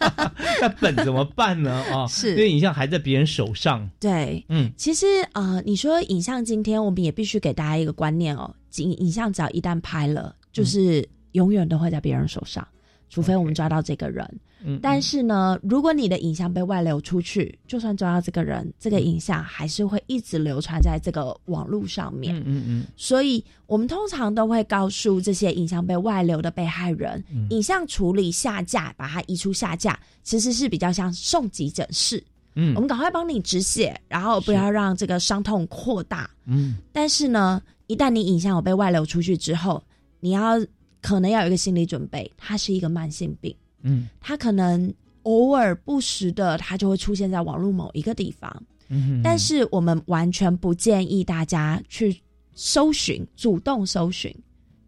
[0.61, 1.71] 那本怎么办呢？
[1.91, 2.31] 啊，是。
[2.31, 12.65] 因为影像还在别人手上，对，嗯，其实呃，你说影像今天我们也必须给大家一个观念哦，影影像只要一旦拍了，就是永远都会在别人手上，
[13.09, 14.39] 除非我们抓到这个人。
[14.65, 22.35] 嗯，但是呢，如果你的影像被外流出去，就算抓到这个人，这个影像还是会一直流传在这个网络上面。
[22.37, 22.85] 嗯嗯嗯。
[22.95, 27.47] 所以我们通常都会告诉这些影像被外流的被害人，嗯。
[27.51, 32.21] 影像处理下架，把它移出下架，其实是比较像送急诊室。
[32.55, 32.73] 嗯。
[32.73, 36.29] 我们赶快帮你止血，然后不要让这个伤痛扩大。
[36.45, 36.77] 嗯。
[36.91, 39.83] 但是呢，一旦你影像有被外流出去之后，
[40.19, 40.59] 你要
[41.01, 43.55] 可能要有一个心理准备，它是一个慢性病，
[43.85, 48.63] 嗯它可能偶尔不时的，他就会出现在网络某一个地方。
[48.89, 52.19] 嗯，但是我们完全不建议大家去
[52.53, 54.35] 搜寻、主动搜寻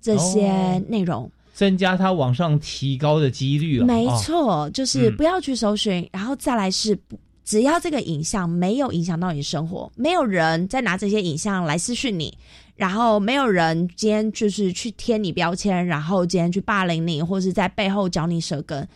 [0.01, 1.31] 这些哦内容。
[1.53, 3.85] 增加它往上提高的几率了。
[3.85, 7.17] 没哦，错，就是嗯不要去搜寻，然后再来是不。
[7.43, 12.37] 只要这个影像没有影响到你生活，没有人再拿这些影像来私讯你，
[12.77, 18.87] 然后没有人今天就是去贴你标签，然后今天去霸凌你，或是在背后嚼你舌根，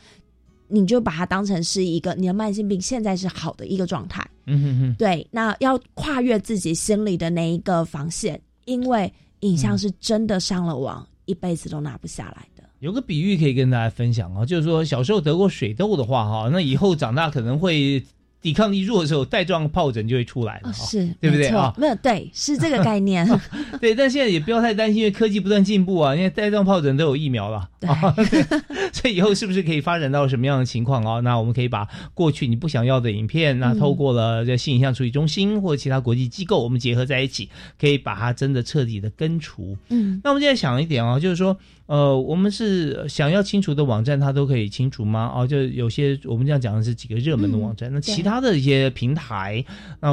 [0.68, 4.26] 你就把它当成是一个你的慢性病现在是好的一个状态。
[4.46, 9.12] 嗯哼哼，对，那要跨越自己心里的那一个防线，因为
[9.42, 12.64] 影像是真的上了网，一辈子都拿不下来的。
[12.80, 18.04] 有个比喻可以跟大家分享啊，就是说小时候得过水痘的话哈，那以后长大可能会
[18.42, 21.74] 抵抗力弱的时候，带状疱疹就会出来了、哦，是，对不对没错啊？
[21.78, 23.28] 没有，对，是这个概念。
[23.80, 28.26] 对，但现在也不要太担心，因为科技不断进步啊，因为带状疱疹都有疫苗了啊，对
[28.92, 31.20] 所以以后是不是可以发展到什么样的情况啊？
[31.20, 39.78] 那我们可以把过去你不想要的影片，那嗯透过了这性影像处理中心或其他国际机构，我们结合在一起，可以把它真的彻底的根除。
[39.90, 41.56] 嗯，那我们现在想一点啊，就是说，
[41.92, 45.30] 呃，我们是想要清除的网站，它都可以清除吗？
[45.36, 49.66] 哦，就有些我们这样讲的是几个热门的网站，那其他的一些平台，
[50.00, 50.10] 那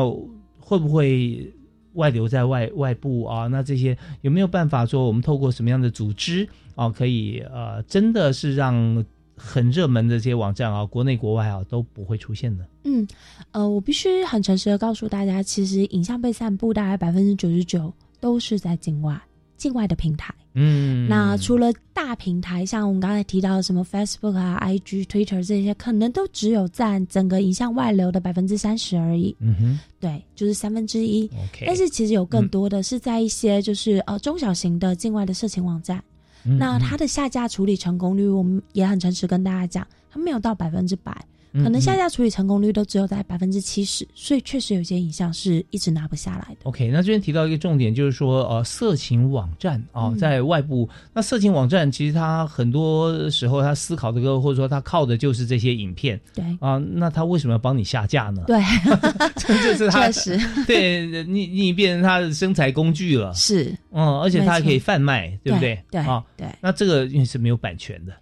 [0.59, 1.55] 会不会
[1.93, 3.47] 外流在外外部啊？
[3.47, 9.05] 那这些有没有办法说，我们透过什么样的组织啊，可以呃，真的是让
[9.37, 12.67] 很热门的这些网站啊，国内国外啊都不会出现的？
[12.83, 13.07] 嗯，
[13.53, 19.17] 呃，我必须很诚实的告诉大家，其实影像被散布大概百分之九十九都是在境外，
[19.57, 20.35] 境外的平台。
[20.61, 29.37] 嗯，那除了大平台，像我们刚才提到的什么 Facebook 啊、IG、Twitter 这些，可能都只有占整个影像外流的百分之三十而已。
[29.39, 29.81] 嗯哼。
[30.01, 31.27] 对，就是三分之一。
[31.27, 36.03] ，OK，但是其实有更多的是在一些就是、呃中小型的境外的色情网站，
[36.45, 46.61] 嗯那它的下架处理成功率，我们也很诚实跟大家讲，它没有到百分之百，嗯可能下架处理成功率都只有在百分之七十，所以确实有些影像是一直拿不下来的。
[46.65, 50.19] OK，那这边提到一个重点，就是说，呃，色情网站啊、嗯。
[50.19, 56.21] 在外部，那色情网站其实它很多时候它思考的个，或者说它靠的就是这些影片。
[56.35, 56.45] 对。
[56.61, 58.43] 啊、那它为什么要帮你下架呢？
[58.47, 58.61] 对，
[59.37, 60.65] 这是它 确实。
[60.67, 63.75] 对你，你变成它的生财工具了，是。
[63.93, 65.83] 嗯，而且它还可以贩卖，对不对？
[65.91, 68.19] 对啊，对，那这个因为是没有版权的，是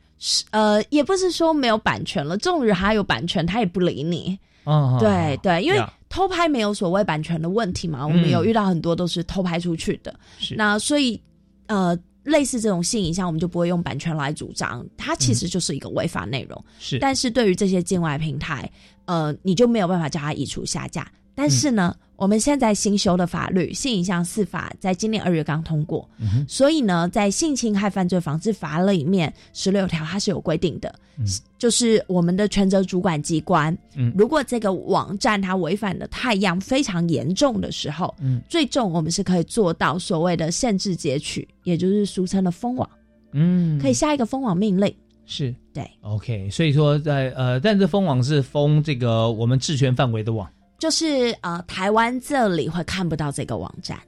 [0.50, 4.38] 呃，也不是说没有版权了，纵使他有版权，他也不理你。
[4.64, 10.12] 哦，对对，因为偷拍没有所谓版权的问题嘛，我们嗯有遇到很多都是偷拍出去的。
[10.38, 11.20] 是那所以
[11.66, 16.64] 呃，类似这种性影像，我们就不会用版权来主张，它其实就是一个违法内容。
[16.80, 18.68] 是，但是对于这些境外平台，
[19.04, 21.06] 呃，你就没有办法叫它移除下架。
[21.36, 31.26] 但是呢，嗯我们现在新修的法律《性影像四法》在今年二月刚通过，嗯所以呢，在性侵害犯罪防治法里面十六条它是有规定的，嗯。
[31.58, 34.10] 就是我们的权责主管机关，嗯。
[34.16, 38.40] 如果这个网站它违反的太阳非常严重的时候，嗯。
[38.48, 42.88] 最重我们是可以做到所谓的限制截取，也就是俗称的封网，
[43.32, 44.90] 嗯，可以下一个封网命令。
[45.26, 45.54] 是。
[45.74, 50.48] 对，OK，所以说在呃，但是封网是封这个我们治权范围的网
[50.78, 53.98] 就是呃，台湾这里会看不到这个网站，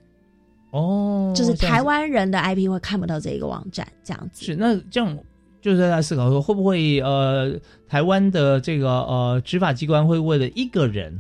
[0.71, 4.45] 哦，就是台湾人的 IP 会看不到这个网站，这样子。
[4.45, 5.19] 是那这样，
[5.63, 7.59] 就是在思考说，会不会呃，
[7.89, 11.19] 台湾的这个呃执法机关会为了一个人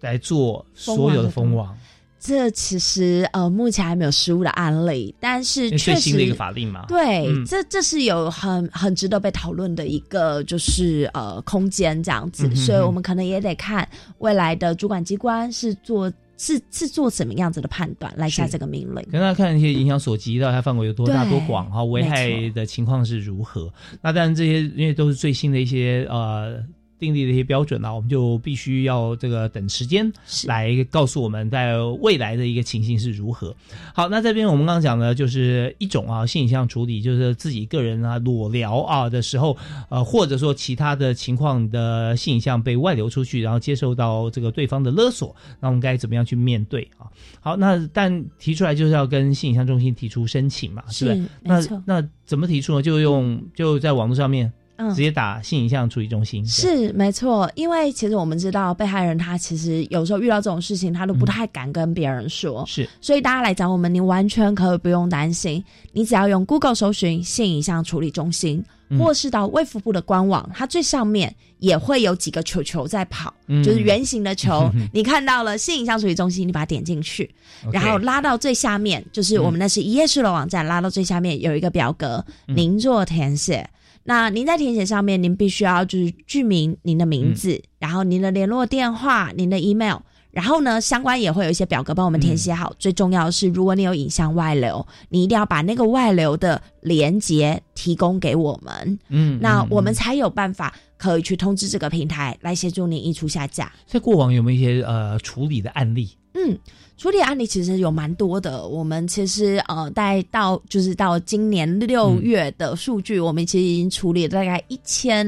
[0.00, 1.76] 来做所有的封网？
[2.22, 18.96] 这其实呃，目前还没有实物的案例，但是确实最新的一个法令嘛，对，嗯这这是有很很值得被讨论的一个就是呃空间这样子，嗯哼哼所以我们可能也得看未来的主管机关是做是是做什么样子的判断来下是这个命令。
[19.10, 23.72] 跟大家看一些影响所及的，它范围有多大对多广哈，危害的情况是如何？
[24.02, 26.62] 那当然这些因为都是最新的一些呃。
[27.00, 30.12] 订立的一些标准啊，我们就必须要这个等时间
[30.46, 33.56] 来告诉我们在未来的一个情形是如何。
[33.94, 39.56] 好，那这边我们刚刚讲的就是一种啊性影像处理，就是自己个人啊裸聊啊的时候，
[39.88, 47.08] 呃，或者说其他的情况的性影像被外流出去，然后接受到这个对方的勒索，那我们该怎么样去面对啊？
[47.40, 51.22] 好，那但提出来就是要跟性影像中心提出申请嘛，是不是？
[51.42, 52.82] 那那怎么提出呢？
[52.82, 54.52] 就用就在网络上面。
[54.80, 54.90] 嗯。
[54.90, 62.64] 直接打性影像处理中心是没错，因为其实我们知道被害人他其实有时候遇到这种事情，他都不太敢跟别人说。
[62.66, 65.62] 是，所以大家来找我们，你完全可以不用担心，
[65.92, 68.98] 你只要用 Google 搜寻性影像处理中心，嗯。
[68.98, 73.62] 或是到卫福部的官网，它最上面也会有几个球球在跑，嗯。
[73.62, 77.30] 就是圆形的球嗯， 你看到了性影像处理中心，你把它点进去
[77.72, 82.56] 然后拉到最下面，就是我们那是一页式的网站，拉到最下面有一个表格，嗯。
[82.56, 83.68] 您做填写。
[84.04, 89.98] 那您在填写上面，您必须要就是注明您的名字，然后您的联络电话、您的 email，
[90.30, 92.72] 然后呢，相关也会有一些表格帮我们填写好。
[92.78, 103.70] 最重要的是，如果你有影像外流，你一定要把那个外流的连接提供给我们，嗯，嗯那我们才有办法可以去通知这个平台来协助您移除下架。
[103.86, 106.16] 在过往有没有一些呃处理的案例？
[106.34, 106.56] 嗯，
[107.00, 108.68] 处理案例其实有蛮多的。
[108.68, 115.26] 我们其实呃，带到就是到今年六月的数据，我们其实已经处理了大概一千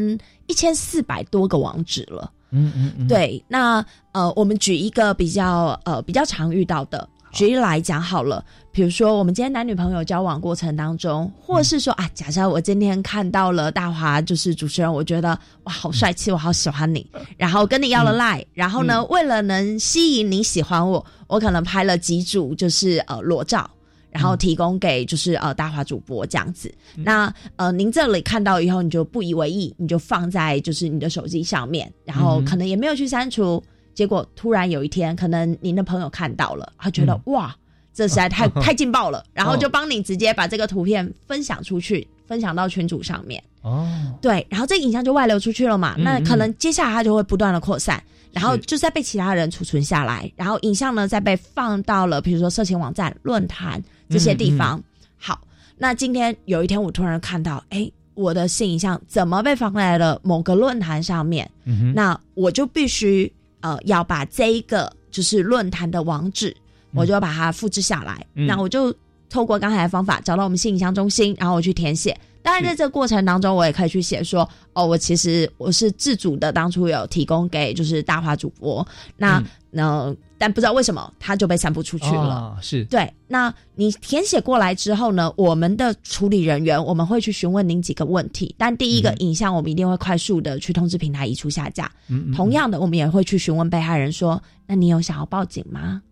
[0.49, 2.31] 一千四百多个网址了。
[2.51, 17.07] 嗯嗯嗯，对，那呃，我们举一个比较呃比较常遇到的，举例来讲好了，比如说我们今天男女朋友交往过程当中，或是说啊，假设我今天看到了大华就是主持人，我觉得哇好帅气，我好喜欢你，
[17.37, 23.71] 然后跟你要了赖，然后呢，为了能吸引你喜欢我，我可能拍了几组就是呃裸照。
[24.11, 33.65] 然后提供给就是呃大华主播这样子，那呃您这里看到以后你就不以为意，你就放在就是你的手机上面，然后可能也没有去删除，
[33.95, 37.57] 结果突然有一天可能您的朋友看到了，他觉得、哇
[37.95, 43.43] 这实在太 太劲爆了，然后就帮你直接把这个图片分享出去，分享到群组上面。
[43.63, 43.89] 哦，
[44.21, 53.81] 对，然后这个影像就外流出去了嘛，嗯那可能接下来它就会不断的扩散，然后就再被其他人储存下来，然后影像呢再被放到了比如说色情网站、论坛
[54.11, 54.83] 这些地方。
[55.17, 55.41] 好，
[55.79, 61.49] 那今天有一天我突然看到，哎，我的性影像怎么被放在了某个论坛上面？
[61.65, 66.57] 嗯，那我就必须呃要把这一个就是论坛的网址，
[66.95, 68.25] 我就要把它复制下来。
[68.35, 68.95] 嗯那我就
[69.29, 72.19] 透过刚才的方法找到我们信影像中心，然后我去填写。
[72.43, 78.85] 当然，在这个过程当中，我也可以去写说，哦，我其实我是自主的，当初有提供给就是大华主播，
[79.17, 82.35] 那嗯那、但不知道为什么他就被散布出去了。
[82.35, 88.53] 哦是对，那你填写过来之后呢，我们的处理人员我们会去询问您几个问题。
[88.59, 91.89] 但第一个嗯影像，我们一定会快速的去通知平台移除下架。
[92.09, 96.03] 嗯嗯同样的，我们也会去询问被害人说：“那你有想要报警吗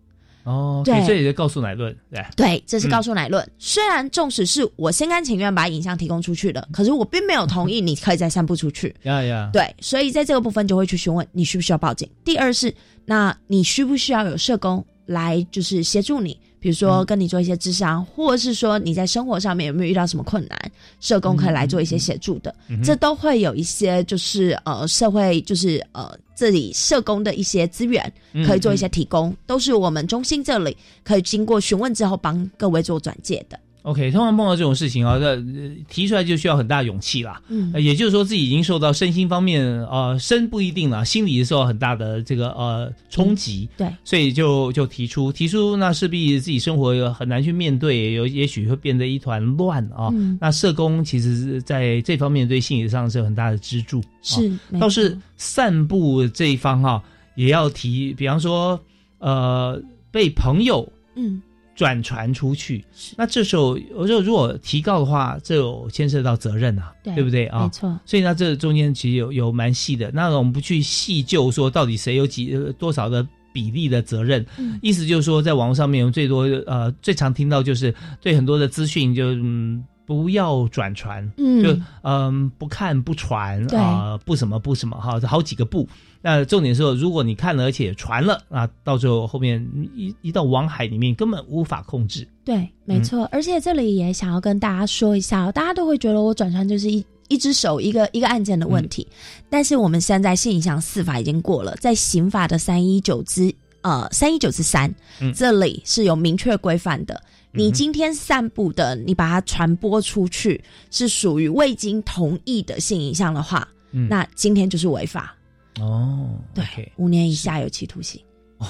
[0.43, 3.47] 哦，对这也是告诉乃论，对，？”对，这是嗯告诉乃论。
[3.57, 8.95] 虽然纵使是我心甘情愿把影像提供出去的，可是我并没有同意你可以再散布出去。
[9.03, 12.09] 呀呀，对，所以在这个部分就会去询问你需不需要报警。
[12.23, 12.73] 第二是，
[13.05, 22.53] 那你需不需要有社工来就是协助你，比如说跟你做一些智商，或者是说你在生活上面有没有遇到什么困难，社工可以来做一些协助的。
[22.83, 33.59] 这都会有一些就是呃社会就是呃这里社工的一些资源嗯可以做一些提供，都是我们中心这里可以经过询问之后帮各位做转介的。
[33.83, 35.43] OK，通常碰到这种事情啊，这、呃
[35.89, 37.41] 提出来就需要很大勇气啦。
[37.47, 37.71] 嗯。
[37.73, 50.09] 呃也就是说自己已经受到身心方面，呃，身不一定了，心理受到很大的这个呃冲击，对，所以就就提出提出，那势必自己生活有很难去面对，有也许会变得一团乱啊。
[50.13, 50.37] 嗯。
[50.39, 57.01] 那社工其实是在这方面对心理上是有很大的支柱，是倒是散步这一方哈、
[57.35, 58.79] 也要提，比方说
[59.17, 61.41] 呃被朋友嗯
[61.81, 62.85] 转传出去，
[63.17, 67.63] 那这时候我说如果提告的话，这有牵涉到责任啊，对不对啊？
[67.63, 67.99] 没错。
[68.05, 70.11] 所以呢，这中间其实有有蛮细的。
[70.13, 85.87] 那我们不去细究说到底谁有几呃多少的比例的责任，嗯意思就是说，在网络上面，我们最多呃最常听到就是对很多的资讯就嗯不要转传，嗯就嗯不看不传对啊、不什么不什么哈，好几个不。
[86.21, 92.27] 那重点是，如果你看了而且传了啊，到最后后面一一到网海里面根本无法控制。
[92.43, 93.25] 对，没错。
[93.31, 99.07] 而且这里也想要跟大家说一下哦，大家都会觉得我转传就是一一只手一个一个案件的问题，
[99.49, 107.23] 但是我们现在性影像司法已经过了，在刑法的三一九之呃三一九之三，嗯这里是有明确规范的。
[107.53, 114.07] 你今天散布的，你把它传播出去，是属于未经同意的性影像的话，嗯。
[114.09, 115.35] 那今天就是违法，
[115.79, 116.63] 哦，对
[116.97, 118.21] 五年以下有期徒刑。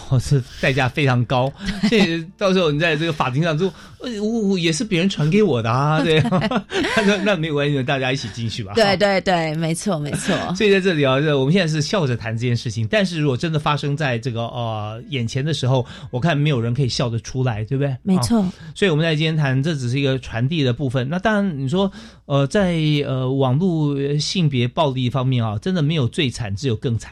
[0.10, 1.52] 哦，这代价非常高，
[1.90, 3.66] 所以到时候你在这个法庭上就，
[4.00, 6.22] 呃，我我也是别人传给我的啊， 对，
[6.96, 8.72] 他说那没有关系，大家一起进去吧。
[8.74, 10.34] 对对对，没错没错。
[10.56, 17.94] 所以在这里啊，这我们现在是笑着谈这件事情，但是如果真的发生在这个呃眼前的时候，我看没有人可以笑得出来，对不对？
[18.04, 21.10] 没错啊所以我们在今天谈，这只是一个传递的部分。
[21.10, 21.92] 那当然，你说
[22.28, 27.12] 呃，在呃网络性别暴力方面啊，真的没有最惨，只有更惨。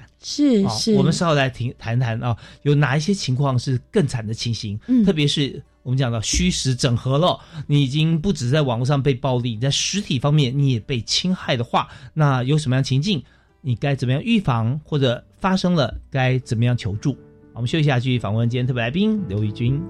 [0.65, 4.79] 啊是是，我们稍后来听谈谈啊，有哪一些情况是更惨的情形？
[4.87, 13.23] 嗯特别是我们讲到虚实整合了，你已经不止在网络上被暴力，在实体方面你也被侵害的话，那有什么样情境？
[13.61, 17.17] 你该怎么样预防，或者发生了该怎么样求助？
[17.53, 19.81] 我们休息一下，继续访问今天特别来宾刘宇君。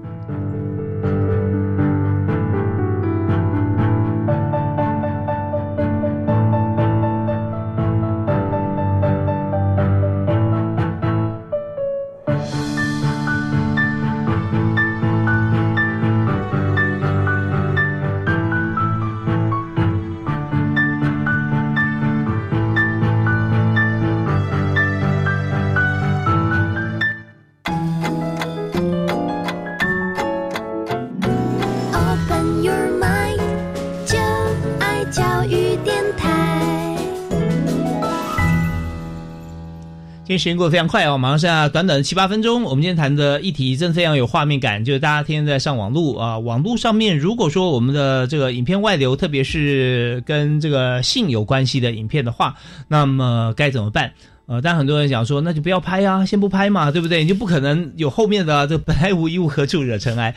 [40.40, 42.62] 时间过得非常快哦，马上剩下短短的七八分钟。
[42.62, 52.54] 我们今天谈的议题真非常有画面感，就是大家天天在上网络啊，网络上面如果说我们的这个影片外流，特别是跟这个性有关系的影片的话，
[52.88, 54.10] 那么该怎么办？
[54.46, 57.22] 呃，但很多人讲说，那就不要拍啊，先不拍嘛，对不对？
[57.22, 60.34] 你就不可能有后面的、这本来无一物，何处惹尘埃。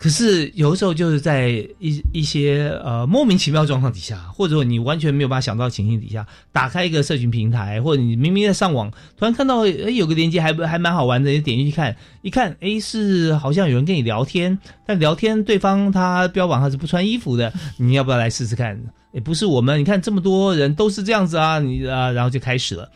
[0.00, 1.48] 可是有时候就是在
[1.78, 18.80] 一一些呃莫名其妙状况底下，或者说你完全没有办法想到情形底下，打开一个社群平台，或者你明明在上网，突然看到诶有个链接还还蛮好玩的，你点进去看，一看诶是好像有人跟你聊天，但聊天对方他标榜他是不穿衣服的，你要不要来试试看？
[19.12, 22.90] 也不是我们，你看这么多人都是这样子啊，你啊，然后就开始了。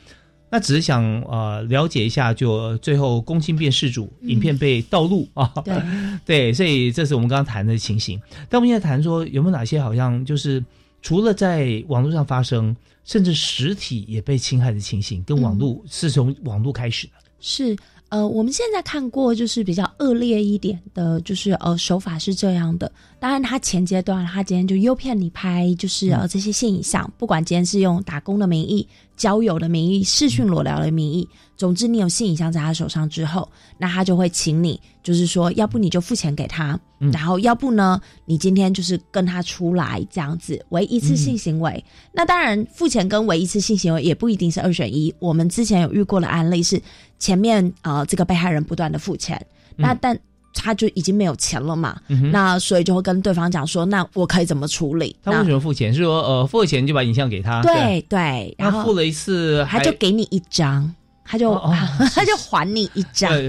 [0.54, 5.74] 那只是想呃了解一下，就最后公亲变事主，影片被盗录啊，对
[6.24, 8.22] 对，所以这是我们刚刚谈的情形。
[8.48, 10.64] 但我们现在谈说有没有哪些好像就是
[11.02, 17.14] 除了在网络上发生，甚至实体也被侵害的情形，跟网络是从网络开始的。
[17.40, 17.76] 是
[18.10, 22.92] 呃，我们现在看过就是比较恶劣一点的，就是呃手法是这样的。
[23.18, 28.86] 当然，他前阶段他今天就诱骗你拍，就是呃这些性影像，不管今天是用打工的名义、
[29.16, 33.48] 交友的名义、视讯裸聊的名义，总之你有性影像在他手上之后，
[33.78, 41.84] 那他就会请你，就是说，要不你就付钱给他，然后要不呢，你今天就是跟他出来这样子为一次性行为。
[42.12, 45.14] 那当然，付钱跟为一次性行为也不一定是二选一。
[45.18, 46.80] 我们之前有遇过的案例是，
[47.18, 49.40] 前面呃这个被害人不断的付钱，
[49.76, 50.18] 那但。
[50.54, 55.14] 他就已经没有钱了嘛，嗯那所以就会跟对方讲说，那我可以怎么处理？
[55.22, 55.92] 他为什么付钱？
[55.92, 57.60] 是说呃付了钱就把影像给他？
[57.64, 60.90] 那对对，然后付了一次，他就给你一张，
[61.24, 61.74] 他就、哦
[62.14, 63.48] 他就还你一张， 对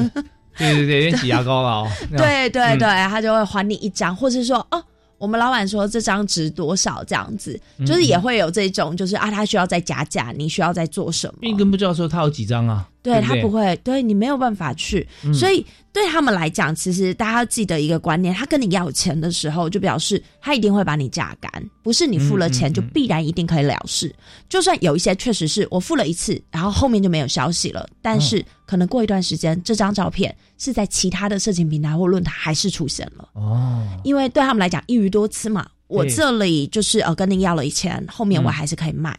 [0.58, 1.88] 对对对，有点挤牙膏了哦。
[2.18, 4.84] 对对嗯对，他就会还你一张，或是说哦。
[5.18, 11.34] 我们老板说这张值多少这样子，嗯就是也会有这种，就是啊，他需要再加价，你需要再做什么？
[11.42, 21.52] 因为你根本不知道说他有几张啊，对他不会，对你没有办法去，嗯所以对他们来讲，其实大家要记得一个观念：他跟你要钱的时候，就表示他一定会把你榨干，
[21.84, 24.14] 不是你付了钱就必然一定可以了事。
[24.50, 35.68] 就算有一些确实是我付了一次，然后后面就没有消息了，但是嗯可能过一段时间，这张照片是在其他的色情平台或论坛还是出现了，哦，因为对他们来讲一鱼多吃嘛。
[35.88, 39.16] 我对这里就是呃跟您要了一钱，后面我嗯还是可以卖。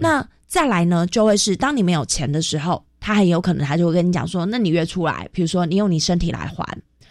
[0.00, 6.62] 那再来呢，就会是当你没有钱的时候，他很有可能他就会跟你讲说，那你约出来，比如说你用你身体来还，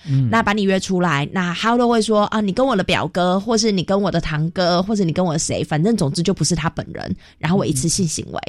[0.07, 8.39] 嗯那把你约出来，那他都会说啊，你跟我的表哥，或是你跟我的堂哥，或者你跟我的谁，反正总之就不是他本人，然后我一次性行为。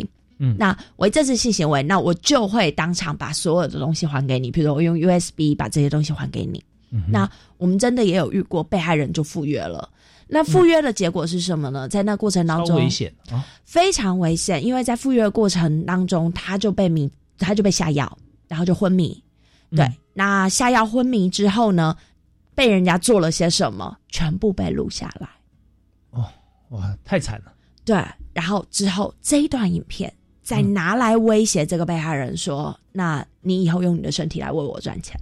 [0.40, 6.62] 嗯那我这次性行为，那我就会当场把所有的东西还给你，比如说我用 USB 把这些东西还给你。
[6.90, 7.26] 嗯那
[7.57, 9.88] 我们真的也有遇过被害人就赴约了。
[10.30, 11.88] 那赴约的结果是什么呢？
[11.88, 13.42] 在那过程当中，危险啊！
[13.64, 19.22] 非常危险，因为在赴约的过程当中，他就被迷，他就被下药，然后就昏迷。
[19.70, 21.97] 对，嗯那下药昏迷之后呢，
[22.55, 25.28] 被人家做了些什么，全部被录下来。
[26.11, 26.28] 哦
[26.70, 27.53] 哇，太惨了。
[27.84, 30.12] 对，然后之后这一段影片
[30.43, 35.18] 再拿来威胁这个被害人说：“那你以后用你的身体来为我赚钱。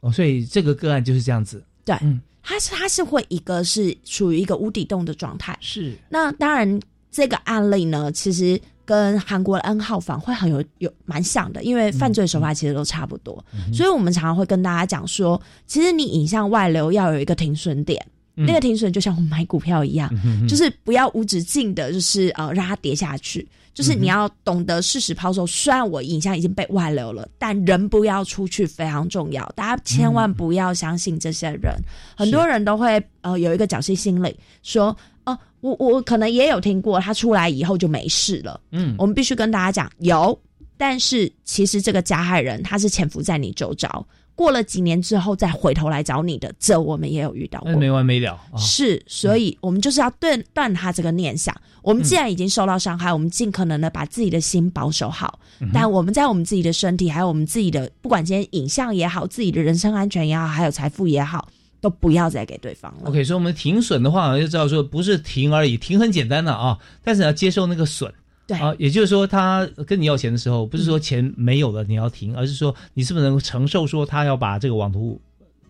[0.00, 5.56] 哦，所以这个个案就是这样子。”对，嗯，他是他是会一个是处于一个无底洞的状态。
[5.60, 6.80] 是那当然，
[7.10, 8.60] 这个案例呢，其实
[8.90, 13.44] 跟韩国的 N 号房会很有有蛮像的，因为犯罪手法其实都差不多。
[13.72, 18.04] 所以我们常常会跟大家讲说，其实你影像外流要有一个停损点。
[18.36, 20.10] 嗯那个停损就像我们买股票一样，
[20.48, 23.46] 就是不要无止境的，就是呃让它跌下去。
[23.74, 25.46] 就是你要懂得适时抛售。
[25.46, 29.44] 虽然我影像已经被外流了，但人不要出去非常重要。
[29.54, 31.72] 大家千万不要相信这些人。
[32.16, 35.19] 很多人都会呃有一个侥幸心理，说哦、
[35.60, 38.60] 我我可能也有听过，他出来以后就没事了。
[38.72, 40.38] 嗯我们必须跟大家讲，有，
[40.76, 47.76] 但是其实这个加害人他是潜伏在你周遭，过了几年之后再回头来找你的，这我们也有遇到过。
[47.76, 48.56] 没完没了啊！
[48.56, 51.54] 是，所以我们就是要断断他这个念想。
[51.82, 55.38] 我们既然已经受到伤害，我们尽可能的把自己的心保守好。
[55.72, 61.48] 但我们在我们自己的身体，还有我们自己的，不管今天影像也好，自己的人身安全也好，还有财富也好，
[61.80, 63.08] 都不要再给对方了。
[63.08, 68.12] OK，所以我们停损的话，就知道说不是停而已，停很简单的啊，但是要接受那个损。
[68.46, 75.20] 对啊，也就是说，他跟你要钱的时候，不是说钱没有了你要停，而是说你是不是能够承受说他要把这个网图、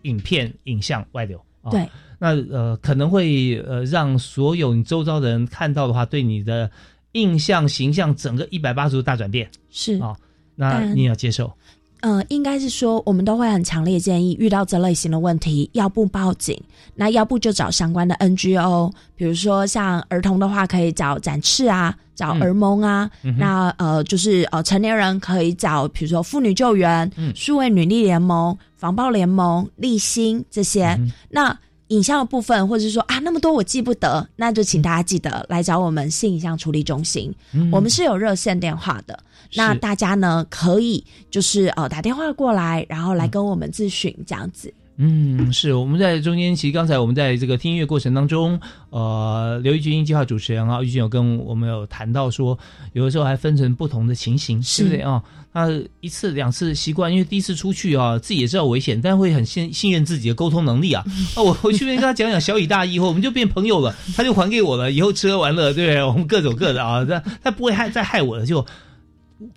[0.01, 1.69] 影片、影像外流啊？
[1.69, 1.87] 对，
[2.17, 6.71] 那呃可能会呃让所有你周遭的人看到的话，对你的
[7.11, 10.15] 印象、形象整个一百八十度大转变是啊，
[10.55, 11.53] 那你也要接受。
[12.01, 16.59] 呃，应该是说，我们都会很强烈建议，遇到这类型的问题，要不报警，
[16.95, 27.31] 那要不就找相关的 NGO，比如说像儿童的话，可以找展翅啊，找儿盟啊，嗯那呃，就是呃，成年人可以找，比如说妇女救援、嗯。
[27.35, 30.99] 数位女力联盟、防暴联盟、立新这些。
[31.29, 31.57] 那
[31.91, 39.17] 影像的部分，或者是说啊，那么多我记不得，那就请大家记得来找我们性影像处理中心，嗯我们是有热线电话的。
[39.55, 44.73] 那大家呢可以就是呃打电话过来，然后来跟我们咨询这样子。
[45.03, 48.59] 嗯，是我们在中间，其实刚才我们在这个听音乐过程当中，
[48.91, 52.57] 呃，刘玉军计划主持人啊，玉军有跟我们有谈到说，
[52.93, 55.23] 有的时候还分成不同的情形，是对不对啊？
[55.53, 55.67] 那
[56.01, 61.03] 一次两次习惯，因为第一次出去啊，自己也知道危险，但会很信信任自己的沟通能力啊。
[61.35, 66.03] 啊， 我回去跟他讲讲小以大义以后，我们就变朋友了，他就还给我了，以后吃喝玩乐，对不对？
[66.03, 68.63] 我们各走各的啊，他他不会害再害我了，就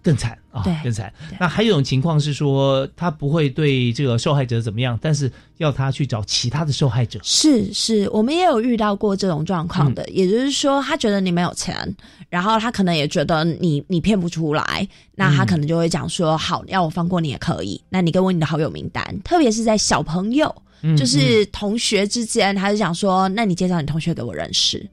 [0.03, 1.13] 更惨啊，更惨。
[1.39, 7.19] 那还有一种情况是说，他不会对这个受害者怎么样，但是要他去找其他的受害者。
[7.23, 11.75] 是是，我们也有遇到过这种状况的，也就是说，他觉得你没有钱，
[12.29, 24.89] 然后他可能也觉得你你骗不出来，那他可能就会讲说，好，要我放过你也可以，那你给我你的好友名单，特别是在小朋友，嗯就是同学之间，他就讲说，那你介绍你同学给我认识。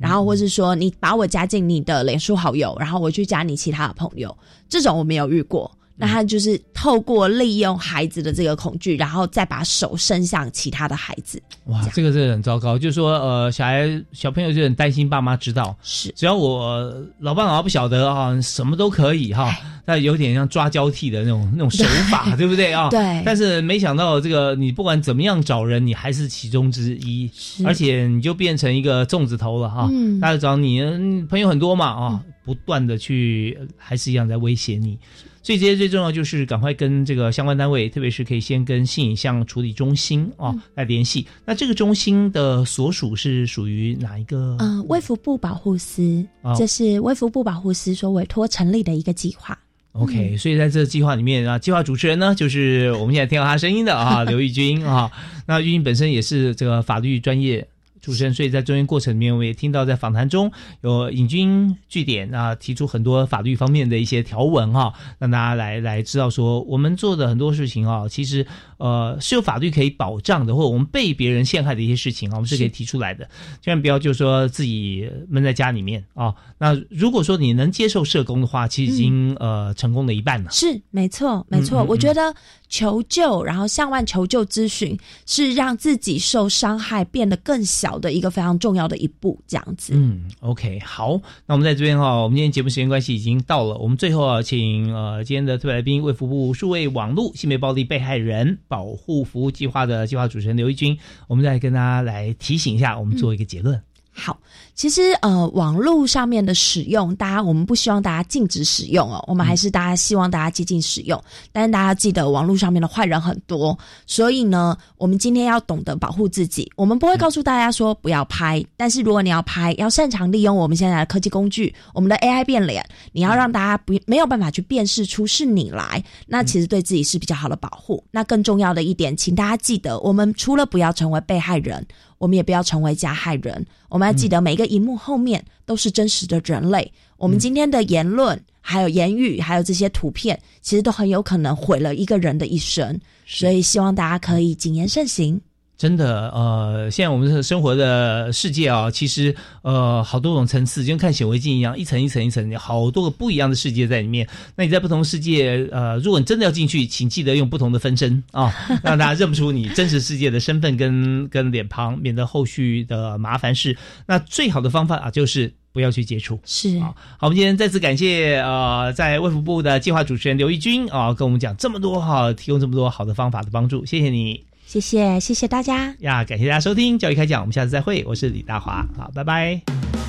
[0.00, 4.36] 然后，或是说你把我加进你的脸书好友，然后我去加你其他的朋友，
[4.68, 5.70] 这种我没有遇过。
[5.96, 11.40] 那他就是透过利用孩子的这个恐惧，然后再把手伸向其他的孩子。
[11.66, 12.76] 哇，这个真的很糟糕。
[12.76, 19.56] 就是说，呃，小孩小朋友就很担心爸妈知道，是只要我老爸老妈不晓得啊，什么都可以哈。
[19.86, 22.88] 那有点像抓交替的那种那种手法，对不对啊？
[22.90, 27.30] 对但是没想到这个，你不管怎么样找人，你还是其中之一，
[27.64, 29.88] 而且你就变成一个粽子头了哈。
[29.92, 34.98] 嗯大家找你嗯朋友很多嘛啊，不断的去，呃还是一样在威胁你。
[35.44, 41.26] 所以这些最重要就是赶快跟这个相关单位，特别是可以先跟性影像处理中心啊、嗯来联系。
[41.44, 44.56] 那这个中心的所属是属于哪一个？
[44.58, 49.56] 呃、卫福部保护司，哦这是卫福部保护司所委托成立的一个计划。
[49.92, 55.08] OK，所以在这个计划里面啊，计划主持人呢就是我们现在听到他声音的啊， 刘玉军啊。
[55.46, 57.64] 那玉军本身也是这个法律专业
[58.04, 60.52] 出身，所以在中间过程里面，我也听到在访谈中
[60.82, 68.46] 有引经据典啊，提出很多法律方面的一些条文哈、让大家来来知道说，我们做的很多事情啊，其实
[68.78, 73.28] 呃是有法律可以保障的，或者我们被别人陷害的一些事情啊，我们是可以提出来的，
[73.60, 76.34] 千万不要就是说自己闷在家里面啊。
[76.58, 80.50] 那如果说你能接受社工的话，其实已经、呃成功了一半了。
[80.50, 81.80] 是，没错，没错。
[81.80, 82.34] 嗯嗯我觉得
[82.68, 84.96] 求救，然后向外求救咨询，
[85.26, 89.38] 是让自己受伤害变得更小的一个非常重要的一步。
[89.46, 100.98] 这样子，嗯，OK，好，那我们在这边哈、我们今天节目时间关系已经到了，我们最后啊，请呃今天的特别来宾，卫福部数位网络性别暴力被害人保护服务计划的计划主持人刘一军，
[101.28, 103.80] 我们再跟大家来提醒一下，我们做一个结论。
[104.16, 104.38] 好，
[104.76, 111.20] 其实呃，网络上面的使用，大家我们不希望大家禁止使用哦，我们还是大家希望大家接近使用。
[111.50, 116.70] 但是大家记得，网络上面的坏人很多，所以呢，我们今天要懂得保护自己。
[116.76, 128.02] 我们不会告诉大家说不要拍，但是如果你要拍，要擅长利用我们现在的科技工具，我们的 AI 变脸，你要让大家不没有办法去辨识出是你来，那其实对自己是比较好的保护。
[128.12, 131.84] 那更重要的一点，请大家记得，我们除了不要成为被害人。
[132.18, 133.64] 我们也不要成为加害人。
[133.88, 136.92] 我们要记得，每一个荧幕后面都是真实的人类。
[137.16, 142.98] 我们今天的言论、还有言语、还有这些图片，其实都很有可能毁了一个人的一生。
[143.26, 145.40] 所以，希望大家可以谨言慎行。
[145.76, 154.26] 真的，呃，现在我们生活的世界啊，其实呃好多种层次，就跟看显微镜一样，一层一层一层，好多个不一样的世界在里面。
[154.54, 158.54] 那你在不同世界，呃，如果你真的要进去，请记得用不同的分身啊，
[158.84, 163.76] 让大家认不出你真实世界的身份跟跟脸庞，免得后续的麻烦事。
[164.06, 166.38] 那最好的方法啊，就是不要去接触。
[166.44, 174.44] 是好，我们今天再次感谢呃，在卫福部的计划主持人刘义军啊，跟我们讲这么多哈、提供这么多好的方法的帮助，谢谢你。
[174.74, 175.94] 谢谢，谢谢大家。
[176.00, 180.03] 呀，感谢大家收听教育开讲，我们下次再会，我是李大华，好，拜拜。